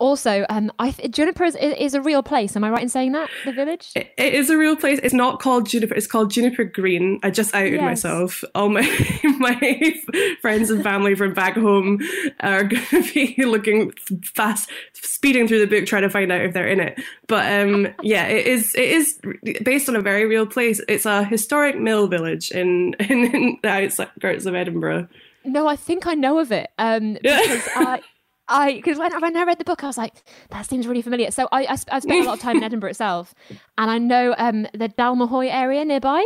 also, 0.00 0.46
um, 0.48 0.72
I 0.78 0.90
Juniper 0.90 1.44
is, 1.44 1.56
is 1.56 1.94
a 1.94 2.00
real 2.00 2.22
place. 2.22 2.56
Am 2.56 2.64
I 2.64 2.70
right 2.70 2.82
in 2.82 2.88
saying 2.88 3.12
that 3.12 3.28
the 3.44 3.52
village? 3.52 3.90
It, 3.94 4.12
it 4.16 4.34
is 4.34 4.48
a 4.48 4.56
real 4.56 4.76
place. 4.76 4.98
It's 5.02 5.14
not 5.14 5.40
called 5.40 5.66
Juniper. 5.68 5.94
It's 5.94 6.06
called 6.06 6.30
Juniper 6.30 6.64
Green. 6.64 7.18
I 7.22 7.30
just 7.30 7.54
outed 7.54 7.72
Yes. 7.74 7.82
myself. 7.82 8.42
All 8.54 8.68
my 8.68 8.82
my 9.38 9.94
friends 10.40 10.70
and 10.70 10.82
family 10.82 11.14
from 11.14 11.34
back 11.34 11.54
home 11.56 12.00
are 12.40 12.64
going 12.64 12.82
to 12.90 13.12
be 13.12 13.44
looking 13.44 13.92
fast, 14.34 14.70
speeding 14.94 15.46
through 15.48 15.60
the 15.60 15.66
book 15.66 15.86
trying 15.86 16.02
to 16.02 16.10
find 16.10 16.30
out 16.32 16.40
if 16.42 16.54
they're 16.54 16.68
in 16.68 16.80
it. 16.80 17.00
But 17.26 17.52
um, 17.52 17.88
yeah, 18.02 18.26
it 18.26 18.46
is 18.46 18.74
it 18.74 18.88
is 18.88 19.18
based 19.62 19.88
on 19.88 19.96
a 19.96 20.00
very 20.02 20.24
real 20.26 20.46
place. 20.46 20.80
It's 20.88 21.06
a 21.06 21.24
historic 21.24 21.78
mill 21.78 22.06
village 22.08 22.50
in 22.50 22.94
in, 22.94 23.34
in 23.34 23.58
the 23.62 23.68
outskirts 23.68 24.46
of 24.46 24.54
Edinburgh. 24.54 25.08
No, 25.44 25.66
I 25.66 25.74
think 25.76 26.06
I 26.06 26.14
know 26.14 26.38
of 26.38 26.52
it. 26.52 26.70
Um, 26.78 27.14
because 27.14 27.68
I. 27.74 28.00
I 28.52 28.74
because 28.74 28.98
when, 28.98 29.12
when 29.20 29.36
I 29.36 29.44
read 29.44 29.58
the 29.58 29.64
book, 29.64 29.82
I 29.82 29.86
was 29.86 29.98
like, 29.98 30.14
that 30.50 30.66
seems 30.66 30.86
really 30.86 31.02
familiar. 31.02 31.30
So 31.30 31.48
I, 31.52 31.66
I, 31.66 31.76
sp- 31.76 31.92
I 31.92 31.98
spent 32.00 32.24
a 32.24 32.28
lot 32.28 32.34
of 32.34 32.40
time 32.40 32.56
in 32.58 32.62
Edinburgh 32.68 32.90
itself, 32.90 33.34
and 33.78 33.90
I 33.90 33.98
know 33.98 34.34
um, 34.38 34.66
the 34.72 34.88
Dalmahoy 34.88 35.52
area 35.52 35.84
nearby. 35.84 36.24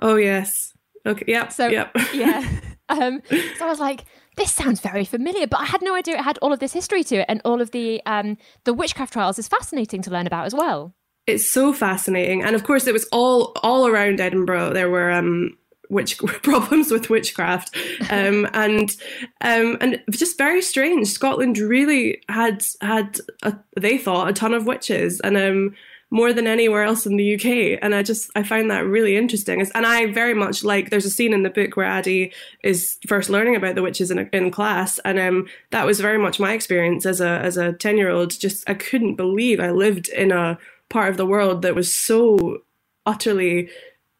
Oh 0.00 0.16
yes. 0.16 0.72
Okay. 1.04 1.24
Yeah. 1.28 1.48
So 1.48 1.68
yep. 1.68 1.90
yeah. 2.14 2.48
Um, 2.88 3.20
so 3.58 3.64
I 3.64 3.68
was 3.68 3.80
like, 3.80 4.04
this 4.36 4.52
sounds 4.52 4.78
very 4.78 5.04
familiar, 5.04 5.48
but 5.48 5.58
I 5.58 5.64
had 5.64 5.82
no 5.82 5.96
idea 5.96 6.14
it 6.14 6.20
had 6.22 6.38
all 6.38 6.52
of 6.52 6.60
this 6.60 6.72
history 6.72 7.02
to 7.02 7.16
it, 7.16 7.26
and 7.28 7.40
all 7.44 7.60
of 7.60 7.72
the 7.72 8.00
um, 8.06 8.38
the 8.62 8.72
witchcraft 8.72 9.12
trials 9.12 9.40
is 9.40 9.48
fascinating 9.48 10.02
to 10.02 10.10
learn 10.12 10.28
about 10.28 10.46
as 10.46 10.54
well. 10.54 10.94
it's 11.26 11.44
so 11.48 11.72
fascinating 11.72 12.44
and 12.44 12.54
of 12.54 12.62
course 12.62 12.86
it 12.86 12.92
was 12.92 13.04
all 13.10 13.50
all 13.64 13.88
around 13.88 14.20
edinburgh 14.20 14.72
there 14.72 14.88
were 14.88 15.10
um 15.10 15.50
witch 15.88 16.18
problems 16.42 16.90
with 16.90 17.10
witchcraft 17.10 17.76
um 18.10 18.48
and 18.54 18.96
um 19.40 19.76
and 19.80 20.02
just 20.10 20.38
very 20.38 20.62
strange 20.62 21.08
scotland 21.08 21.58
really 21.58 22.20
had 22.28 22.64
had 22.80 23.18
a, 23.42 23.56
they 23.78 23.98
thought 23.98 24.28
a 24.28 24.32
ton 24.32 24.54
of 24.54 24.66
witches 24.66 25.20
and 25.20 25.36
um 25.36 25.74
more 26.10 26.32
than 26.32 26.46
anywhere 26.46 26.84
else 26.84 27.04
in 27.04 27.16
the 27.16 27.34
UK. 27.34 27.78
And 27.82 27.94
I 27.94 28.02
just, 28.02 28.30
I 28.36 28.42
find 28.44 28.70
that 28.70 28.86
really 28.86 29.16
interesting. 29.16 29.66
And 29.74 29.84
I 29.84 30.06
very 30.06 30.34
much 30.34 30.62
like, 30.62 30.90
there's 30.90 31.04
a 31.04 31.10
scene 31.10 31.32
in 31.32 31.42
the 31.42 31.50
book 31.50 31.76
where 31.76 31.86
Addie 31.86 32.32
is 32.62 32.96
first 33.08 33.28
learning 33.28 33.56
about 33.56 33.74
the 33.74 33.82
witches 33.82 34.10
in, 34.10 34.18
in 34.32 34.50
class. 34.52 35.00
And 35.04 35.18
um, 35.18 35.48
that 35.70 35.84
was 35.84 36.00
very 36.00 36.18
much 36.18 36.38
my 36.38 36.52
experience 36.52 37.06
as 37.06 37.20
a, 37.20 37.28
as 37.40 37.56
a 37.56 37.72
10 37.72 37.96
year 37.96 38.10
old. 38.10 38.38
Just, 38.38 38.68
I 38.70 38.74
couldn't 38.74 39.16
believe 39.16 39.58
I 39.58 39.70
lived 39.70 40.08
in 40.08 40.30
a 40.30 40.58
part 40.88 41.10
of 41.10 41.16
the 41.16 41.26
world 41.26 41.62
that 41.62 41.74
was 41.74 41.92
so 41.92 42.58
utterly 43.04 43.68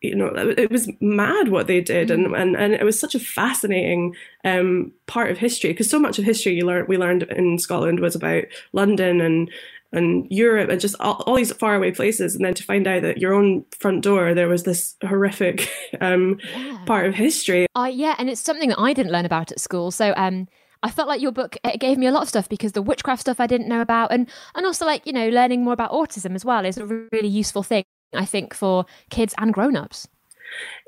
you 0.07 0.15
know 0.15 0.33
it 0.57 0.71
was 0.71 0.91
mad 1.01 1.49
what 1.49 1.67
they 1.67 1.81
did 1.81 2.11
and 2.11 2.35
and, 2.35 2.57
and 2.57 2.75
it 2.75 2.85
was 2.85 2.99
such 2.99 3.15
a 3.15 3.21
fascinating 3.21 4.15
um, 4.45 4.93
part 5.07 5.31
of 5.31 5.39
history 5.39 5.71
because 5.71 5.91
so 5.91 5.99
much 5.99 6.19
of 6.19 6.25
history 6.25 6.55
you 6.55 6.65
learned 6.65 6.89
we 6.89 6.97
learned 6.97 7.25
in 7.25 7.59
Scotland 7.59 8.01
was 8.01 8.15
about 8.15 8.45
London 8.73 9.21
and 9.21 9.51
and 9.93 10.27
Europe 10.31 10.69
and 10.69 10.81
just 10.81 10.97
all, 11.01 11.23
all 11.27 11.37
these 11.37 11.53
faraway 11.53 11.91
places 11.91 12.35
and 12.35 12.45
then 12.45 12.55
to 12.55 12.63
find 12.63 12.87
out 12.87 13.03
that 13.03 13.19
your 13.19 13.33
own 13.33 13.65
front 13.71 14.03
door 14.03 14.35
there 14.35 14.49
was 14.49 14.65
this 14.65 14.97
horrific 15.03 15.69
um, 16.01 16.39
part 16.87 17.07
of 17.07 17.15
history. 17.15 17.67
I 17.75 17.89
yeah, 17.89 18.15
and 18.19 18.29
it's 18.29 18.41
something 18.41 18.69
that 18.71 18.81
I 18.81 18.93
didn't 18.93 19.13
learn 19.13 19.25
about 19.25 19.53
at 19.53 19.61
school. 19.61 19.91
So 19.91 20.13
um, 20.17 20.49
I 20.83 20.91
felt 20.91 21.09
like 21.09 21.21
your 21.21 21.33
book 21.33 21.57
it 21.65 21.81
gave 21.81 21.99
me 21.99 22.07
a 22.07 22.13
lot 22.13 22.23
of 22.23 22.29
stuff 22.29 22.49
because 22.49 22.73
the 22.73 22.83
witchcraft 22.83 23.23
stuff 23.23 23.41
I 23.41 23.47
didn't 23.47 23.69
know 23.69 23.81
about, 23.81 24.13
and 24.13 24.29
and 24.55 24.67
also 24.67 24.85
like 24.85 25.07
you 25.07 25.13
know 25.13 25.29
learning 25.29 25.65
more 25.65 25.73
about 25.73 25.93
autism 25.93 26.35
as 26.35 26.45
well 26.45 26.65
is 26.65 26.79
a 26.79 26.87
really 26.87 27.29
useful 27.29 27.63
thing 27.63 27.85
I 28.17 28.25
think 28.25 28.55
for 28.55 28.87
kids 29.11 29.35
and 29.39 29.53
grown 29.53 29.77
ups. 29.77 30.09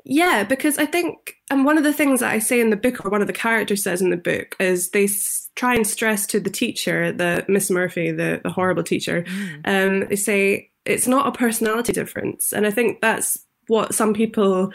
Yeah, 0.05 0.43
because 0.43 0.77
I 0.77 0.85
think, 0.85 1.35
and 1.51 1.65
one 1.65 1.77
of 1.77 1.83
the 1.83 1.93
things 1.93 2.21
that 2.21 2.31
I 2.31 2.39
say 2.39 2.59
in 2.59 2.69
the 2.69 2.77
book, 2.77 3.05
or 3.05 3.11
one 3.11 3.21
of 3.21 3.27
the 3.27 3.33
characters 3.33 3.83
says 3.83 4.01
in 4.01 4.09
the 4.09 4.17
book, 4.17 4.55
is 4.59 4.89
they 4.91 5.03
s- 5.03 5.49
try 5.55 5.75
and 5.75 5.85
stress 5.85 6.25
to 6.27 6.39
the 6.39 6.49
teacher, 6.49 7.11
the 7.11 7.45
Miss 7.47 7.69
Murphy, 7.69 8.11
the, 8.11 8.39
the 8.43 8.49
horrible 8.49 8.83
teacher, 8.83 9.25
um, 9.65 10.07
they 10.07 10.15
say 10.15 10.71
it's 10.85 11.07
not 11.07 11.27
a 11.27 11.37
personality 11.37 11.93
difference. 11.93 12.53
And 12.53 12.65
I 12.65 12.71
think 12.71 13.01
that's 13.01 13.45
what 13.67 13.93
some 13.93 14.13
people 14.13 14.73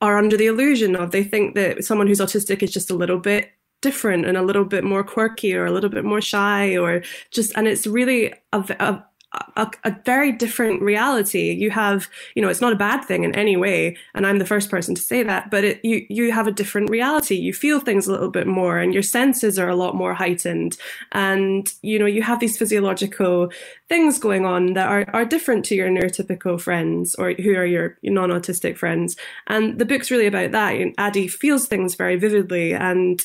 are 0.00 0.16
under 0.16 0.36
the 0.36 0.46
illusion 0.46 0.96
of. 0.96 1.10
They 1.10 1.24
think 1.24 1.54
that 1.56 1.84
someone 1.84 2.06
who's 2.06 2.20
autistic 2.20 2.62
is 2.62 2.72
just 2.72 2.90
a 2.90 2.94
little 2.94 3.18
bit 3.18 3.50
different 3.82 4.24
and 4.26 4.36
a 4.36 4.42
little 4.42 4.64
bit 4.64 4.84
more 4.84 5.04
quirky 5.04 5.54
or 5.54 5.66
a 5.66 5.72
little 5.72 5.90
bit 5.90 6.04
more 6.04 6.20
shy 6.20 6.76
or 6.76 7.02
just, 7.30 7.52
and 7.56 7.68
it's 7.68 7.86
really 7.86 8.32
a, 8.52 8.60
a 8.80 9.05
a, 9.32 9.70
a, 9.84 9.96
very 10.04 10.32
different 10.32 10.80
reality. 10.80 11.50
You 11.52 11.70
have, 11.70 12.08
you 12.34 12.42
know, 12.42 12.48
it's 12.48 12.60
not 12.60 12.72
a 12.72 12.76
bad 12.76 13.04
thing 13.04 13.24
in 13.24 13.34
any 13.34 13.56
way, 13.56 13.96
and 14.14 14.26
I'm 14.26 14.38
the 14.38 14.46
first 14.46 14.70
person 14.70 14.94
to 14.94 15.00
say 15.00 15.22
that. 15.22 15.50
But 15.50 15.64
it, 15.64 15.84
you 15.84 16.06
you 16.08 16.32
have 16.32 16.46
a 16.46 16.52
different 16.52 16.90
reality. 16.90 17.34
You 17.34 17.52
feel 17.52 17.80
things 17.80 18.06
a 18.06 18.12
little 18.12 18.30
bit 18.30 18.46
more, 18.46 18.78
and 18.78 18.94
your 18.94 19.02
senses 19.02 19.58
are 19.58 19.68
a 19.68 19.76
lot 19.76 19.94
more 19.94 20.14
heightened. 20.14 20.76
And 21.12 21.68
you 21.82 21.98
know, 21.98 22.06
you 22.06 22.22
have 22.22 22.40
these 22.40 22.56
physiological 22.56 23.50
things 23.88 24.18
going 24.18 24.44
on 24.44 24.72
that 24.72 24.88
are 24.88 25.04
are 25.12 25.24
different 25.24 25.64
to 25.66 25.74
your 25.74 25.88
neurotypical 25.88 26.60
friends 26.60 27.14
or 27.14 27.32
who 27.32 27.54
are 27.54 27.64
your 27.64 27.96
non-autistic 28.02 28.76
friends. 28.76 29.16
And 29.46 29.78
the 29.78 29.84
book's 29.84 30.10
really 30.10 30.26
about 30.26 30.52
that. 30.52 30.92
Addie 30.98 31.28
feels 31.28 31.66
things 31.66 31.94
very 31.94 32.16
vividly, 32.16 32.74
and 32.74 33.20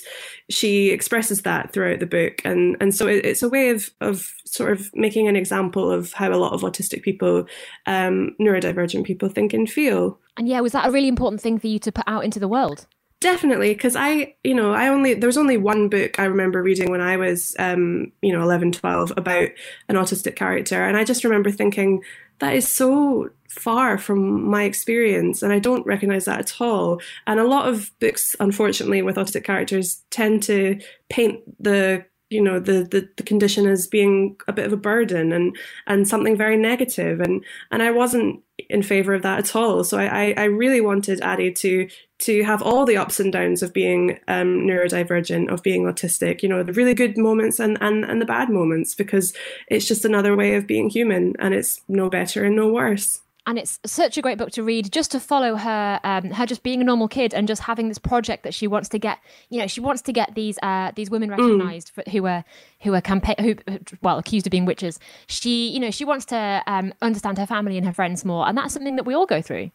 she 0.50 0.90
expresses 0.90 1.42
that 1.42 1.74
throughout 1.74 2.00
the 2.00 2.06
book. 2.06 2.42
And 2.46 2.78
and 2.80 2.94
so 2.94 3.08
it, 3.08 3.26
it's 3.26 3.44
a 3.44 3.50
way 3.50 3.70
of 3.70 3.90
of 4.02 4.32
sort 4.46 4.72
of 4.72 4.90
making 4.94 5.28
an 5.28 5.36
example 5.36 5.90
of 5.90 6.14
how 6.14 6.32
a 6.32 6.36
lot 6.36 6.54
of 6.54 6.62
autistic 6.62 7.02
people, 7.02 7.48
um, 7.86 8.36
neurodivergent 8.40 9.06
people, 9.06 9.30
think 9.30 9.54
and 9.54 9.70
feel. 9.70 10.20
And 10.38 10.48
yeah, 10.48 10.60
was 10.62 10.74
that 10.74 10.88
a 10.88 10.92
really 10.92 11.08
important 11.08 11.42
thing 11.42 11.58
for 11.58 11.68
you 11.68 11.80
to 11.80 11.92
put 11.92 12.06
out 12.08 12.24
into 12.24 12.40
the 12.40 12.48
world? 12.48 12.88
Definitely, 13.22 13.74
because 13.74 13.96
I, 13.96 14.36
you 14.44 14.56
know, 14.56 14.74
I 14.74 14.88
only, 14.88 15.14
there 15.14 15.28
was 15.28 15.38
only 15.38 15.56
one 15.56 15.90
book 15.90 16.20
I 16.20 16.26
remember 16.26 16.64
reading 16.64 16.90
when 16.90 17.02
I 17.02 17.18
was, 17.18 17.56
um, 17.60 18.12
you 18.24 18.34
know, 18.34 18.42
11, 18.42 18.72
12 18.72 19.14
about 19.16 19.50
an 19.88 19.96
autistic 19.96 20.36
character. 20.36 20.84
And 20.84 20.98
I 20.98 21.04
just 21.04 21.24
remember 21.24 21.52
thinking, 21.52 22.02
that 22.40 22.56
is 22.56 22.68
so 22.68 23.30
far 23.48 24.00
from 24.00 24.50
my 24.50 24.64
experience 24.64 25.44
and 25.44 25.54
I 25.54 25.60
don't 25.60 25.86
recognize 25.86 26.26
that 26.26 26.40
at 26.40 26.60
all. 26.60 27.00
And 27.28 27.40
a 27.40 27.48
lot 27.48 27.70
of 27.70 27.92
books, 28.00 28.36
unfortunately, 28.40 29.04
with 29.04 29.18
autistic 29.18 29.44
characters 29.44 30.04
tend 30.10 30.42
to 30.44 30.80
paint 31.10 31.42
the 31.64 32.04
you 32.32 32.42
know 32.42 32.60
the, 32.60 32.88
the 32.90 33.10
the 33.18 33.24
condition 33.24 33.68
as 33.68 33.88
being 33.88 34.38
a 34.48 34.54
bit 34.54 34.66
of 34.66 34.72
a 34.72 34.78
burden 34.78 35.34
and 35.34 35.56
and 35.86 36.08
something 36.08 36.38
very 36.38 36.56
negative 36.56 37.20
and 37.20 37.44
and 37.72 37.84
I 37.84 37.92
wasn't 37.92 38.42
in 38.70 38.84
favor 38.84 39.14
of 39.14 39.22
that 39.24 39.40
at 39.40 39.56
all 39.56 39.84
so 39.84 40.00
I 40.00 40.34
I 40.38 40.46
really 40.46 40.80
wanted 40.80 41.20
Addie 41.20 41.52
to 41.56 41.90
to 42.22 42.44
have 42.44 42.62
all 42.62 42.86
the 42.86 42.98
ups 42.98 43.20
and 43.20 43.34
downs 43.34 43.62
of 43.62 43.74
being 43.74 44.20
um, 44.28 44.62
neurodivergent 44.62 45.52
of 45.52 45.62
being 45.64 45.84
autistic 45.84 46.42
you 46.42 46.50
know 46.50 46.64
the 46.64 46.74
really 46.74 46.94
good 46.94 47.18
moments 47.18 47.60
and 47.60 47.78
and 47.82 48.06
and 48.06 48.22
the 48.22 48.26
bad 48.26 48.50
moments 48.50 48.96
because 48.96 49.34
it's 49.68 49.88
just 49.88 50.06
another 50.06 50.36
way 50.36 50.56
of 50.56 50.68
being 50.68 50.90
human 50.90 51.34
and 51.40 51.54
it's 51.54 51.82
no 51.88 52.10
better 52.10 52.44
and 52.44 52.56
no 52.56 52.68
worse. 52.68 53.22
And 53.48 53.58
it's 53.58 53.80
such 53.84 54.20
a 54.20 54.22
great 54.22 54.38
book 54.38 54.52
to 54.52 54.62
read 54.62 54.92
just 54.92 55.12
to 55.12 55.20
follow 55.20 55.56
her 55.56 56.00
um, 56.04 56.30
her 56.30 56.46
just 56.46 56.62
being 56.62 56.80
a 56.80 56.84
normal 56.84 57.08
kid 57.08 57.34
and 57.34 57.48
just 57.48 57.64
having 57.64 57.88
this 57.88 57.98
project 57.98 58.44
that 58.44 58.54
she 58.54 58.68
wants 58.68 58.88
to 58.90 59.00
get 59.00 59.18
you 59.50 59.60
know 59.60 59.66
she 59.66 59.82
wants 59.82 60.04
to 60.04 60.14
get 60.14 60.36
these 60.36 60.60
uh, 60.62 60.92
these 60.96 61.10
women 61.10 61.30
recognized 61.30 61.90
for, 61.90 62.04
who 62.12 62.28
are 62.28 62.44
who 62.82 62.94
are 62.94 63.02
campaign 63.02 63.36
who 63.40 63.56
well 64.04 64.20
accused 64.20 64.46
of 64.46 64.52
being 64.52 64.66
witches. 64.66 65.00
She 65.26 65.70
you 65.70 65.80
know 65.80 65.90
she 65.90 66.06
wants 66.06 66.26
to 66.26 66.62
um, 66.68 66.94
understand 67.02 67.40
her 67.40 67.48
family 67.48 67.78
and 67.78 67.86
her 67.88 67.94
friends 67.94 68.24
more 68.24 68.48
and 68.48 68.56
that's 68.56 68.76
something 68.76 68.96
that 68.98 69.06
we 69.06 69.16
all 69.16 69.26
go 69.26 69.42
through 69.42 69.72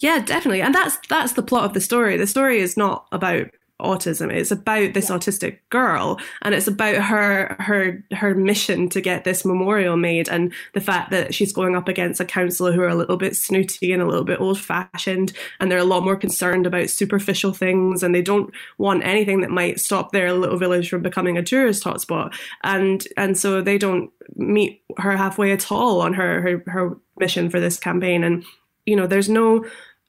yeah 0.00 0.20
definitely. 0.20 0.62
And 0.62 0.74
that's 0.74 0.98
that's 1.08 1.32
the 1.32 1.42
plot 1.42 1.64
of 1.64 1.74
the 1.74 1.80
story. 1.80 2.16
The 2.16 2.26
story 2.26 2.60
is 2.60 2.76
not 2.76 3.06
about 3.12 3.46
autism. 3.82 4.32
It's 4.32 4.50
about 4.50 4.94
this 4.94 5.10
yeah. 5.10 5.16
autistic 5.16 5.58
girl 5.70 6.18
and 6.42 6.54
it's 6.54 6.68
about 6.68 6.96
her 6.96 7.56
her 7.58 8.02
her 8.12 8.34
mission 8.34 8.88
to 8.90 9.00
get 9.00 9.24
this 9.24 9.44
memorial 9.44 9.96
made 9.96 10.28
and 10.28 10.52
the 10.72 10.80
fact 10.80 11.10
that 11.10 11.34
she's 11.34 11.52
going 11.52 11.74
up 11.76 11.88
against 11.88 12.20
a 12.20 12.24
councillor 12.24 12.72
who 12.72 12.80
are 12.80 12.88
a 12.88 12.94
little 12.94 13.16
bit 13.16 13.36
snooty 13.36 13.92
and 13.92 14.02
a 14.02 14.06
little 14.06 14.24
bit 14.24 14.40
old 14.40 14.58
fashioned 14.58 15.32
and 15.60 15.70
they're 15.70 15.78
a 15.78 15.84
lot 15.84 16.04
more 16.04 16.16
concerned 16.16 16.66
about 16.66 16.90
superficial 16.90 17.52
things 17.52 18.02
and 18.02 18.14
they 18.14 18.22
don't 18.22 18.54
want 18.78 19.04
anything 19.04 19.40
that 19.40 19.50
might 19.50 19.80
stop 19.80 20.12
their 20.12 20.32
little 20.32 20.58
village 20.58 20.88
from 20.88 21.02
becoming 21.02 21.36
a 21.36 21.42
tourist 21.42 21.84
hotspot. 21.84 22.32
And 22.62 23.06
and 23.16 23.36
so 23.36 23.60
they 23.60 23.78
don't 23.78 24.10
meet 24.36 24.82
her 24.98 25.16
halfway 25.16 25.52
at 25.52 25.72
all 25.72 26.00
on 26.00 26.14
her 26.14 26.40
her, 26.40 26.62
her 26.66 26.96
mission 27.18 27.50
for 27.50 27.60
this 27.60 27.78
campaign. 27.78 28.22
And 28.22 28.44
you 28.86 28.96
know 28.96 29.06
there's 29.06 29.28
no 29.28 29.64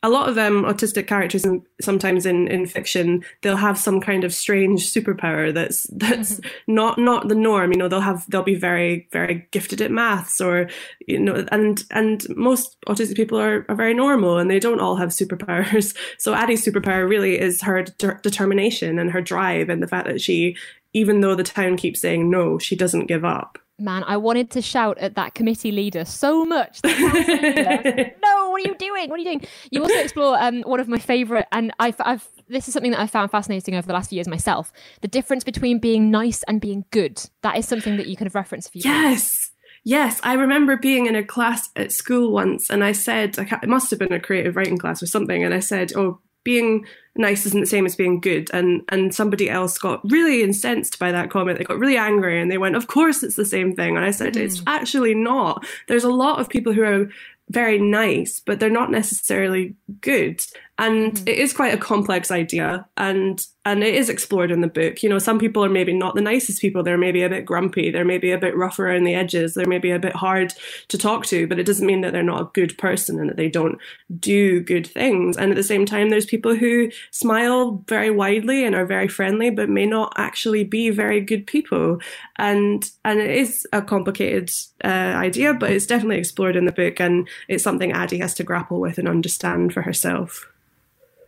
a 0.06 0.10
lot 0.10 0.28
of 0.28 0.38
um, 0.38 0.66
autistic 0.66 1.08
characters, 1.08 1.46
in, 1.46 1.64
sometimes 1.80 2.26
in, 2.26 2.50
in 2.50 2.66
fiction, 2.66 3.24
they'll 3.42 3.56
have 3.56 3.78
some 3.78 4.02
kind 4.02 4.26
of 4.26 4.34
strange 4.34 4.92
superpower 4.92 5.54
that's 5.54 5.88
that's 5.94 6.36
mm-hmm. 6.36 6.74
not 6.76 7.00
not 7.00 7.30
the 7.30 7.36
norm. 7.36 7.72
You 7.72 7.78
know, 7.78 7.88
they'll 7.88 8.02
have 8.02 8.30
they'll 8.30 8.44
be 8.44 8.56
very 8.56 9.08
very 9.14 9.48
gifted 9.52 9.82
at 9.82 9.92
maths, 9.92 10.42
or 10.42 10.70
you 11.08 11.20
know, 11.20 11.46
and 11.52 11.84
and 11.90 12.26
most 12.36 12.76
autistic 12.88 13.16
people 13.16 13.40
are, 13.40 13.66
are 13.70 13.76
very 13.76 13.94
normal, 13.94 14.38
and 14.38 14.52
they 14.52 14.60
don't 14.60 14.82
all 14.82 14.98
have 14.98 15.10
superpowers. 15.10 15.96
So 16.20 16.34
Addie's 16.34 16.66
superpower 16.66 17.08
really 17.08 17.40
is 17.40 17.62
her 17.62 17.84
de- 17.84 18.20
determination 18.22 19.00
and 19.00 19.12
her 19.12 19.22
drive, 19.22 19.70
and 19.70 19.82
the 19.82 19.88
fact 19.88 20.08
that 20.08 20.22
she, 20.22 20.56
even 20.94 21.22
though 21.22 21.36
the 21.36 21.44
town 21.44 21.78
keeps 21.78 22.02
saying 22.02 22.30
no, 22.30 22.60
she 22.60 22.76
doesn't 22.76 23.08
give 23.08 23.26
up 23.26 23.58
man, 23.80 24.04
I 24.06 24.18
wanted 24.18 24.52
to 24.52 24.62
shout 24.62 24.98
at 25.00 25.16
that 25.16 25.34
committee 25.34 25.72
leader 25.72 26.06
so 26.06 26.46
much. 26.46 26.80
no, 26.86 26.92
what 26.94 28.62
are 28.62 28.68
you 28.68 28.76
doing? 28.78 29.10
What 29.10 29.16
are 29.16 29.18
you 29.18 29.26
doing? 29.26 29.42
You 29.72 29.82
also 29.82 30.00
explore 30.00 30.42
um, 30.42 30.62
one 30.62 30.80
of 30.80 30.88
my 30.88 31.00
favourite, 31.00 31.46
and 31.52 31.72
I've, 31.80 31.96
I've, 32.00 32.28
this 32.48 32.68
is 32.68 32.74
something 32.74 32.92
that 32.92 33.00
I 33.00 33.08
found 33.08 33.32
fascinating 33.32 33.76
over 33.76 33.88
the 33.88 33.94
last 33.94 34.10
few 34.10 34.18
years 34.18 34.28
myself. 34.28 34.72
The 35.02 35.08
difference 35.08 35.44
between 35.44 35.80
being 35.80 36.12
nice 36.12 36.44
and 36.44 36.62
being 36.62 36.86
good. 36.92 37.22
That 37.42 37.58
is 37.58 37.68
something 37.68 37.98
that 37.98 38.08
you 38.08 38.16
kind 38.16 38.28
of 38.28 38.36
reference 38.36 38.68
a 38.68 38.72
few 38.72 38.82
Yes. 38.84 39.52
Yes, 39.86 40.22
I 40.24 40.34
remember 40.34 40.78
being 40.78 41.08
in 41.08 41.16
a 41.16 41.26
class 41.26 41.68
at 41.76 41.92
school 41.92 42.32
once, 42.32 42.70
and 42.70 42.84
I 42.84 42.94
said, 42.94 43.38
it 43.38 43.68
must 43.68 43.90
have 43.90 44.00
been 44.00 44.14
a 44.14 44.20
creative 44.20 44.56
writing 44.56 44.78
class 44.78 45.04
or 45.04 45.08
something, 45.08 45.44
and 45.44 45.54
I 45.54 45.60
said, 45.60 45.92
"Oh, 45.94 46.22
being 46.46 46.86
nice 47.16 47.46
isn't 47.46 47.60
the 47.60 47.68
same 47.68 47.86
as 47.86 47.96
being 47.96 48.20
good. 48.20 48.50
And 48.54 48.84
and 48.90 49.14
somebody 49.14 49.50
else 49.50 49.78
got 49.78 50.02
really 50.10 50.44
incensed 50.44 51.00
by 51.00 51.12
that 51.12 51.30
comment. 51.30 51.58
They 51.58 51.66
got 51.66 51.80
really 51.80 51.98
angry 51.98 52.42
and 52.42 52.52
they 52.52 52.58
went 52.58 52.76
of 52.76 52.88
course 52.88 53.24
it's 53.24 53.36
the 53.36 53.46
same 53.46 53.76
thing. 53.76 53.96
And 53.96 54.06
i 54.06 54.12
said 54.12 54.34
mm. 54.34 54.42
it's 54.42 54.62
actually 54.68 55.14
not. 55.14 55.66
There's 55.88 56.04
a 56.04 56.12
lot 56.12 56.40
of 56.40 56.50
people 56.50 56.74
who 56.74 56.84
are 56.84 57.10
very 57.50 57.78
nice 57.78 58.40
but 58.40 58.60
they're 58.60 58.70
not 58.70 58.90
necessarily 58.90 59.76
good 60.00 60.42
and 60.84 61.14
mm. 61.14 61.30
it 61.30 61.38
is 61.38 61.54
quite 61.54 61.74
a 61.74 61.78
complex 61.78 62.30
idea 62.30 62.86
and 62.98 63.46
and 63.66 63.82
it 63.82 63.96
is 63.96 64.10
explored 64.10 64.52
in 64.52 64.60
the 64.60 64.68
book. 64.68 65.02
You 65.02 65.10
know 65.10 65.20
some 65.20 65.40
people 65.40 65.64
are 65.64 65.70
maybe 65.70 65.94
not 65.94 66.16
the 66.16 66.22
nicest 66.22 66.60
people. 66.60 66.84
They're 66.84 66.98
maybe 66.98 67.24
a 67.24 67.30
bit 67.30 67.46
grumpy. 67.46 67.90
They're 67.90 68.04
maybe 68.04 68.32
a 68.34 68.38
bit 68.38 68.58
rough 68.58 68.78
around 68.78 69.06
the 69.06 69.16
edges. 69.16 69.54
They're 69.54 69.66
maybe 69.66 69.92
a 69.92 70.00
bit 70.00 70.16
hard 70.16 70.54
to 70.90 70.98
talk 70.98 71.26
to 71.28 71.48
but 71.48 71.60
it 71.60 71.66
doesn't 71.66 71.88
mean 71.88 72.02
that 72.02 72.12
they're 72.12 72.22
not 72.24 72.42
a 72.42 72.52
good 72.54 72.78
person 72.78 73.20
and 73.20 73.30
that 73.30 73.38
they 73.38 73.48
don't 73.48 73.78
do 74.20 74.60
good 74.60 74.86
things. 74.86 75.38
And 75.38 75.52
at 75.52 75.56
the 75.56 75.64
same 75.64 75.86
time 75.86 76.10
there's 76.10 76.26
people 76.26 76.56
who 76.56 76.92
smile 77.12 77.84
very 77.88 78.12
widely 78.12 78.66
and 78.66 78.76
are 78.76 78.86
very 78.86 79.08
friendly 79.08 79.50
but 79.50 79.70
may 79.70 79.86
not 79.86 80.14
actually 80.18 80.66
be 80.66 80.90
very 80.90 81.22
good 81.22 81.48
people. 81.48 82.00
And 82.38 82.90
and 83.06 83.20
it 83.22 83.32
is 83.32 83.66
a 83.72 83.82
complicated 83.82 84.52
uh, 84.84 85.14
idea 85.28 85.54
but 85.54 85.72
it's 85.72 85.86
definitely 85.86 86.18
explored 86.18 86.58
in 86.58 86.66
the 86.66 86.74
book 86.74 87.00
and 87.00 87.30
it's 87.48 87.64
something 87.64 87.94
addie 87.94 88.20
has 88.20 88.34
to 88.34 88.44
grapple 88.44 88.82
with 88.82 88.98
and 88.98 89.08
understand 89.08 89.74
for 89.74 89.82
herself 89.82 90.50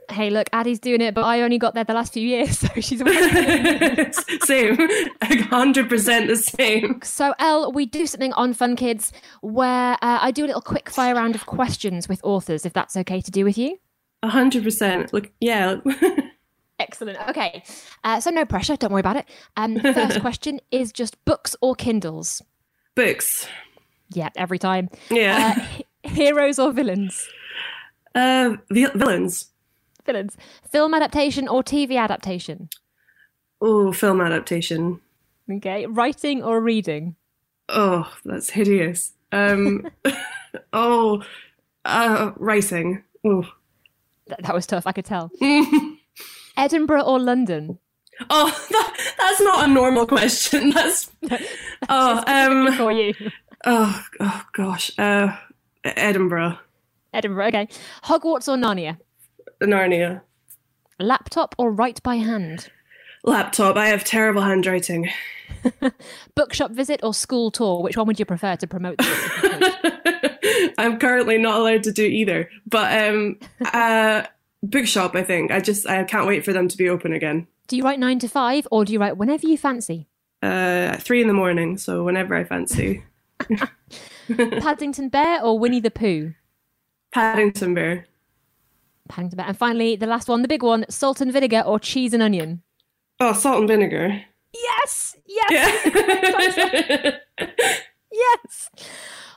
hey, 0.10 0.30
look, 0.30 0.50
Addie's 0.54 0.80
doing 0.80 1.02
it, 1.02 1.14
but 1.14 1.24
I 1.24 1.42
only 1.42 1.58
got 1.58 1.74
there 1.74 1.84
the 1.84 1.94
last 1.94 2.14
few 2.14 2.28
years, 2.28 2.60
so 2.60 2.68
she's 2.80 3.00
same, 4.46 4.78
hundred 5.50 5.90
percent 5.90 6.28
the 6.28 6.36
same. 6.36 7.00
So, 7.04 7.34
Elle, 7.40 7.72
we 7.72 7.86
do 7.86 8.06
something 8.06 8.34
on 8.34 8.54
Fun 8.54 8.76
Kids 8.76 9.12
where 9.42 9.94
uh, 9.94 10.20
I 10.22 10.32
do 10.32 10.46
a 10.46 10.48
little 10.48 10.62
quick 10.62 10.90
fire 10.90 11.16
round 11.16 11.36
of 11.36 11.46
questions 11.46 12.08
with 12.10 12.22
authors, 12.24 12.66
if 12.66 12.74
that's 12.74 12.96
okay 12.98 13.22
to 13.22 13.32
do 13.32 13.44
with 13.44 13.58
you. 13.58 13.78
hundred 14.24 14.64
percent. 14.64 15.14
Look, 15.14 15.32
yeah. 15.40 15.78
Excellent. 16.80 17.18
Okay, 17.30 17.64
uh, 18.04 18.20
so 18.20 18.30
no 18.32 18.46
pressure. 18.46 18.76
Don't 18.76 18.92
worry 18.92 19.00
about 19.00 19.16
it. 19.16 19.26
Um, 19.56 19.80
first 19.80 20.20
question 20.20 20.60
is 20.72 20.92
just 20.92 21.24
books 21.26 21.56
or 21.62 21.76
Kindles. 21.76 22.42
Books. 22.96 23.48
Yeah, 24.12 24.30
every 24.36 24.60
time. 24.60 24.90
Yeah. 25.10 25.56
Uh, 25.58 26.10
heroes 26.10 26.60
or 26.60 26.72
villains? 26.72 27.28
Uh, 28.14 28.56
villains 28.70 29.48
villains. 30.06 30.38
Film 30.70 30.94
adaptation 30.94 31.48
or 31.48 31.64
TV 31.64 31.98
adaptation? 31.98 32.70
Oh, 33.62 33.92
film 33.92 34.22
adaptation. 34.22 35.02
Okay. 35.52 35.86
Writing 35.86 36.44
or 36.44 36.62
reading? 36.62 37.16
Oh, 37.70 38.12
that's 38.24 38.50
hideous. 38.50 39.14
Um, 39.32 39.88
oh, 40.74 41.24
uh, 41.84 42.32
writing. 42.38 43.04
Oh. 43.24 43.44
That, 44.28 44.44
that 44.44 44.56
was 44.56 44.66
tough, 44.66 44.88
I 44.88 44.92
could 44.92 45.06
tell. 45.06 45.32
Edinburgh 46.58 47.04
or 47.04 47.20
London? 47.20 47.80
Oh, 48.30 48.68
that, 48.70 49.14
that's 49.18 49.42
not 49.42 49.66
a 49.66 49.72
normal 49.72 50.08
question. 50.08 50.70
That's, 50.70 51.12
oh, 51.90 52.24
um, 52.26 52.74
for 52.74 52.92
you. 52.92 53.14
Oh, 53.66 54.04
oh 54.20 54.44
gosh. 54.54 54.92
Uh, 54.98 55.36
Edinburgh. 55.84 56.58
Edinburgh, 57.14 57.48
okay. 57.48 57.68
Hogwarts 58.04 58.48
or 58.48 58.58
Narnia? 58.58 58.98
Narnia. 59.62 60.22
Laptop 61.00 61.56
or 61.58 61.72
write 61.72 62.02
by 62.04 62.16
hand? 62.16 62.70
Laptop. 63.24 63.76
I 63.76 63.88
have 63.88 64.04
terrible 64.04 64.42
handwriting. 64.42 65.10
Bookshop 66.36 66.72
visit 66.72 67.02
or 67.04 67.14
school 67.14 67.52
tour? 67.52 67.82
Which 67.82 67.98
one 67.98 68.08
would 68.08 68.20
you 68.20 68.26
prefer 68.26 68.56
to 68.56 68.68
promote? 68.68 69.00
I'm 70.78 71.00
currently 71.00 71.38
not 71.38 71.60
allowed 71.60 71.84
to 71.84 71.92
do 71.92 72.04
either. 72.04 72.50
But 72.68 73.08
um, 73.08 73.40
uh, 73.74 74.24
bookshop, 74.64 75.16
I 75.16 75.24
think. 75.24 75.52
I 75.52 75.60
just 75.60 75.88
I 75.88 76.04
can't 76.04 76.28
wait 76.28 76.46
for 76.46 76.54
them 76.54 76.68
to 76.68 76.78
be 76.78 76.90
open 76.90 77.14
again. 77.14 77.48
Do 77.68 77.78
you 77.78 77.84
write 77.84 78.00
nine 78.00 78.20
to 78.20 78.28
five 78.28 78.68
or 78.72 78.86
do 78.86 78.94
you 78.94 79.00
write 79.00 79.18
whenever 79.18 79.48
you 79.48 79.58
fancy? 79.58 80.08
Uh, 80.42 80.98
three 80.98 81.22
in 81.22 81.28
the 81.28 81.34
morning, 81.34 81.78
so 81.78 82.04
whenever 82.04 82.36
I 82.36 82.44
fancy. 82.44 83.04
Paddington 84.30 85.10
Bear 85.10 85.42
or 85.44 85.58
Winnie 85.58 85.80
the 85.80 85.92
Pooh? 85.92 86.34
Paddington 87.12 87.74
Bear. 87.74 88.06
Paddington 89.10 89.38
Bear. 89.38 89.48
And 89.48 89.58
finally, 89.58 89.96
the 89.96 90.08
last 90.08 90.28
one, 90.28 90.42
the 90.42 90.48
big 90.48 90.64
one, 90.64 90.86
salt 90.90 91.22
and 91.22 91.32
vinegar 91.32 91.62
or 91.62 91.80
cheese 91.80 92.14
and 92.14 92.24
onion? 92.24 92.62
Oh, 93.20 93.34
salt 93.34 93.60
and 93.60 93.68
vinegar. 93.68 94.22
Yes, 94.54 95.16
yes, 95.26 95.92
yeah. 96.58 97.18
yes. 98.12 98.70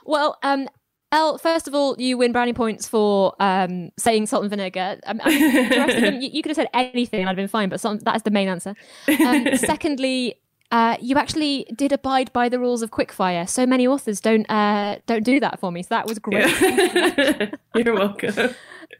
Well, 0.05 0.37
um, 0.43 0.67
Elle, 1.11 1.39
first 1.39 1.67
of 1.67 1.73
all, 1.73 1.95
you 1.97 2.17
win 2.17 2.31
brownie 2.31 2.53
points 2.53 2.87
for 2.87 3.35
um, 3.39 3.89
saying 3.97 4.27
salt 4.27 4.43
and 4.43 4.49
vinegar. 4.49 4.99
Um, 5.05 5.19
I 5.23 5.29
mean, 5.29 5.69
them, 5.69 6.15
you, 6.21 6.29
you, 6.31 6.41
could 6.43 6.51
have 6.51 6.55
said 6.55 6.69
anything 6.73 7.21
and 7.21 7.29
I'd 7.29 7.35
been 7.35 7.47
fine, 7.47 7.69
but 7.69 7.81
that 7.81 8.15
is 8.15 8.21
the 8.21 8.31
main 8.31 8.47
answer. 8.47 8.75
Um, 9.07 9.47
secondly, 9.57 10.35
uh, 10.71 10.97
you 11.01 11.17
actually 11.17 11.65
did 11.75 11.91
abide 11.91 12.31
by 12.31 12.47
the 12.47 12.59
rules 12.59 12.83
of 12.83 12.91
quickfire. 12.91 13.49
So 13.49 13.65
many 13.65 13.87
authors 13.87 14.21
don't 14.21 14.49
uh, 14.51 14.99
don't 15.07 15.23
do 15.23 15.39
that 15.39 15.59
for 15.59 15.71
me. 15.71 15.81
So 15.81 15.87
that 15.89 16.05
was 16.05 16.19
great. 16.19 16.45
Yeah. 16.61 17.49
You're 17.73 17.95
welcome. 17.95 18.53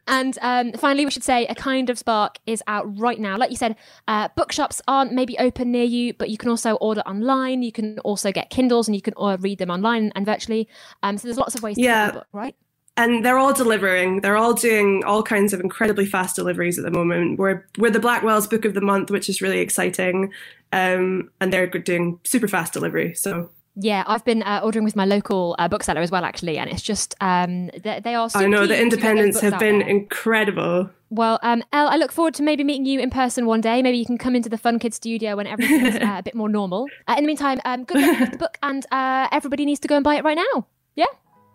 And 0.08 0.38
um, 0.41 0.73
finally, 0.73 1.06
we 1.06 1.12
should 1.12 1.23
say 1.23 1.45
A 1.47 1.56
Kind 1.56 1.89
of 1.89 1.97
Spark 1.97 2.39
is 2.45 2.63
out 2.67 2.99
right 2.99 3.19
now. 3.19 3.38
Like 3.38 3.52
you 3.52 3.58
said, 3.58 3.75
uh, 4.08 4.30
bookshops 4.36 4.82
aren't 4.88 5.13
maybe 5.13 5.38
open 5.38 5.71
near 5.71 5.84
you, 5.84 6.13
but 6.13 6.30
you 6.30 6.38
can 6.38 6.49
also 6.49 6.75
order 6.75 7.02
online. 7.02 7.62
You 7.62 7.71
can 7.71 7.99
also 7.99 8.32
get 8.32 8.49
Kindles 8.49 8.88
and 8.88 8.95
you 8.95 9.02
can 9.02 9.13
uh, 9.17 9.38
read 9.39 9.60
them 9.60 9.69
online 9.69 10.12
and 10.15 10.25
virtually. 10.25 10.67
Um, 11.04 11.17
so 11.17 11.28
there's 11.28 11.38
lots 11.38 11.56
of 11.56 11.63
ways 11.63 11.75
to 11.75 11.82
yeah. 11.82 12.08
get 12.08 12.13
the 12.13 12.19
book, 12.19 12.28
right? 12.34 12.56
and 12.99 13.23
they're 13.23 13.38
all 13.38 13.54
delivering. 13.54 14.19
They're 14.19 14.36
all 14.36 14.54
doing 14.54 15.06
all 15.06 15.23
kinds 15.23 15.54
of 15.54 15.62
incredibly 15.62 16.06
fast 16.06 16.36
deliveries 16.36 16.78
at 16.78 16.84
the 16.84 16.91
moment. 16.91 17.39
We're 17.39 17.65
we're 17.78 17.91
the 17.91 17.99
Blackwell's 17.99 18.45
Book 18.45 18.65
of 18.65 18.73
the 18.73 18.82
Month, 18.82 19.10
which 19.10 19.30
is 19.30 19.41
really 19.41 19.60
exciting, 19.60 20.34
um, 20.73 21.32
and 21.39 21.54
they're 21.54 21.67
doing 21.67 22.19
super 22.25 22.49
fast 22.49 22.73
delivery. 22.73 23.13
So 23.13 23.52
yeah, 23.81 24.03
I've 24.07 24.25
been 24.25 24.43
uh, 24.43 24.61
ordering 24.63 24.83
with 24.83 24.95
my 24.95 25.05
local 25.05 25.55
uh, 25.57 25.67
bookseller 25.67 26.01
as 26.01 26.11
well, 26.11 26.25
actually, 26.25 26.57
and 26.57 26.69
it's 26.69 26.81
just 26.81 27.15
um, 27.21 27.67
they, 27.67 28.01
they 28.03 28.15
are. 28.15 28.29
I 28.35 28.47
know 28.47 28.67
the 28.67 28.79
independents 28.79 29.39
have 29.39 29.57
been 29.57 29.81
incredible. 29.81 30.89
Well, 31.09 31.39
um, 31.41 31.63
Elle, 31.73 31.87
I 31.87 31.95
look 31.95 32.11
forward 32.11 32.35
to 32.35 32.43
maybe 32.43 32.63
meeting 32.63 32.85
you 32.85 32.99
in 32.99 33.09
person 33.09 33.45
one 33.45 33.61
day. 33.61 33.81
Maybe 33.81 33.97
you 33.97 34.05
can 34.05 34.17
come 34.17 34.35
into 34.35 34.49
the 34.49 34.57
Fun 34.57 34.79
Kids 34.79 34.97
studio 34.97 35.35
when 35.35 35.47
everything's 35.47 35.95
uh, 36.03 36.15
a 36.19 36.23
bit 36.23 36.35
more 36.35 36.49
normal. 36.49 36.87
Uh, 37.07 37.15
in 37.17 37.23
the 37.23 37.27
meantime, 37.27 37.59
um, 37.65 37.83
good 37.85 38.01
luck 38.01 38.19
with 38.19 38.31
the 38.31 38.37
book, 38.37 38.57
and 38.61 38.85
uh, 38.91 39.27
everybody 39.31 39.65
needs 39.65 39.79
to 39.79 39.87
go 39.87 39.95
and 39.95 40.03
buy 40.03 40.15
it 40.15 40.23
right 40.23 40.37
now. 40.37 40.67
Yeah. 40.95 41.05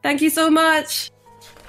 Thank 0.02 0.22
you 0.22 0.30
so 0.30 0.50
much. 0.50 1.10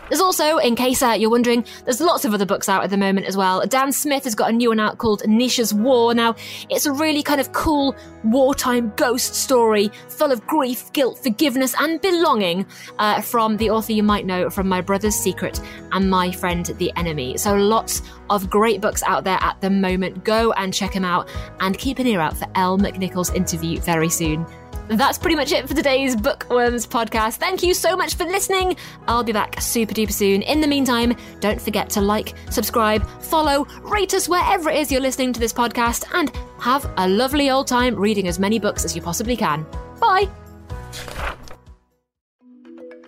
There's 0.09 0.21
also, 0.21 0.57
in 0.57 0.75
case 0.75 1.01
uh, 1.01 1.15
you're 1.17 1.31
wondering, 1.31 1.65
there's 1.83 1.99
lots 1.99 2.25
of 2.25 2.33
other 2.33 2.45
books 2.45 2.69
out 2.69 2.83
at 2.83 2.89
the 2.89 2.97
moment 2.97 3.25
as 3.25 3.35
well. 3.35 3.65
Dan 3.65 3.91
Smith 3.91 4.23
has 4.25 4.35
got 4.35 4.49
a 4.51 4.53
new 4.53 4.69
one 4.69 4.79
out 4.79 4.99
called 4.99 5.21
Nisha's 5.23 5.73
War. 5.73 6.13
Now, 6.13 6.35
it's 6.69 6.85
a 6.85 6.91
really 6.91 7.23
kind 7.23 7.41
of 7.41 7.51
cool 7.53 7.95
wartime 8.23 8.93
ghost 8.95 9.33
story 9.33 9.89
full 10.09 10.31
of 10.31 10.45
grief, 10.45 10.91
guilt, 10.93 11.19
forgiveness, 11.23 11.73
and 11.79 11.99
belonging 12.01 12.65
uh, 12.99 13.21
from 13.21 13.57
the 13.57 13.69
author 13.71 13.93
you 13.93 14.03
might 14.03 14.25
know 14.25 14.49
from 14.49 14.67
My 14.67 14.81
Brother's 14.81 15.15
Secret 15.15 15.59
and 15.91 16.09
My 16.09 16.31
Friend 16.31 16.65
the 16.65 16.91
Enemy. 16.95 17.37
So, 17.37 17.55
lots 17.55 18.03
of 18.29 18.49
great 18.49 18.81
books 18.81 19.01
out 19.03 19.23
there 19.23 19.39
at 19.41 19.59
the 19.61 19.69
moment. 19.69 20.23
Go 20.23 20.51
and 20.53 20.73
check 20.73 20.93
them 20.93 21.05
out 21.05 21.29
and 21.59 21.77
keep 21.77 21.99
an 21.99 22.07
ear 22.07 22.21
out 22.21 22.37
for 22.37 22.47
Elle 22.55 22.77
McNicoll's 22.77 23.31
interview 23.31 23.79
very 23.79 24.09
soon. 24.09 24.45
That's 24.87 25.17
pretty 25.17 25.35
much 25.35 25.51
it 25.51 25.67
for 25.67 25.73
today's 25.73 26.15
Bookworms 26.15 26.85
podcast. 26.85 27.37
Thank 27.37 27.63
you 27.63 27.73
so 27.73 27.97
much 27.97 28.13
for 28.13 28.23
listening. 28.23 28.77
I'll 29.07 29.23
be 29.23 29.31
back 29.31 29.59
super 29.59 29.95
duper 29.95 30.11
soon. 30.11 30.43
In 30.43 30.61
the 30.61 30.67
meantime, 30.67 31.15
don't 31.39 31.59
forget 31.59 31.89
to 31.91 32.01
like, 32.01 32.35
subscribe, 32.51 33.07
follow, 33.21 33.65
rate 33.81 34.13
us 34.13 34.29
wherever 34.29 34.69
it 34.69 34.77
is 34.77 34.91
you're 34.91 35.01
listening 35.01 35.33
to 35.33 35.39
this 35.39 35.53
podcast, 35.53 36.05
and 36.13 36.31
have 36.59 36.87
a 36.97 37.09
lovely 37.09 37.49
old 37.49 37.67
time 37.67 37.95
reading 37.95 38.27
as 38.27 38.37
many 38.37 38.59
books 38.59 38.85
as 38.85 38.95
you 38.95 39.01
possibly 39.01 39.35
can. 39.35 39.65
Bye. 39.99 40.29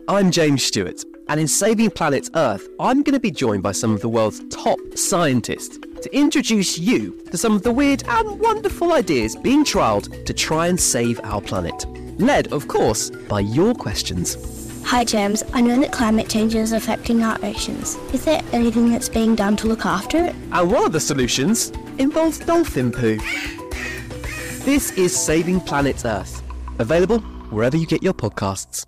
I'm 0.08 0.32
James 0.32 0.64
Stewart 0.64 1.04
And 1.30 1.40
in 1.40 1.48
Saving 1.48 1.92
Planet 1.92 2.30
Earth, 2.34 2.68
I'm 2.80 3.04
going 3.04 3.14
to 3.14 3.20
be 3.20 3.30
joined 3.30 3.62
by 3.62 3.74
some 3.74 3.94
of 3.94 4.02
the 4.02 4.10
world's 4.10 4.42
top 4.50 4.80
scientists 4.96 5.78
to 6.02 6.16
introduce 6.16 6.78
you 6.78 7.22
to 7.32 7.38
some 7.38 7.54
of 7.54 7.64
the 7.64 7.72
weird 7.72 8.04
and 8.08 8.40
wonderful 8.40 8.94
ideas 8.94 9.36
being 9.36 9.64
trialled 9.64 10.26
to 10.26 10.34
try 10.34 10.68
and 10.68 10.80
save 10.80 11.20
our 11.24 11.42
planet. 11.42 11.86
Led, 12.20 12.52
of 12.54 12.68
course, 12.68 13.10
by 13.10 13.42
your 13.42 13.74
questions. 13.74 14.38
Hi, 14.86 15.04
James. 15.04 15.44
I 15.54 15.62
know 15.62 15.80
that 15.82 15.92
climate 15.92 16.30
change 16.30 16.56
is 16.56 16.72
affecting 16.72 17.22
our 17.22 17.38
oceans. 17.44 17.96
Is 18.14 18.24
there 18.24 18.42
anything 18.54 18.90
that's 18.90 19.10
being 19.10 19.36
done 19.36 19.58
to 19.58 19.68
look 19.68 19.86
after 19.86 20.18
it? 20.18 20.36
And 20.52 20.72
one 20.72 20.86
of 20.86 20.94
the 20.94 21.00
solutions 21.00 21.72
involves 21.98 22.40
dolphin 22.40 22.92
poo. 22.92 23.18
This 24.64 24.92
is 24.98 25.14
Saving 25.14 25.60
Planet 25.60 26.06
Earth, 26.06 26.42
available 26.80 27.20
wherever 27.50 27.76
you 27.76 27.86
get 27.86 28.02
your 28.02 28.14
podcasts. 28.14 28.86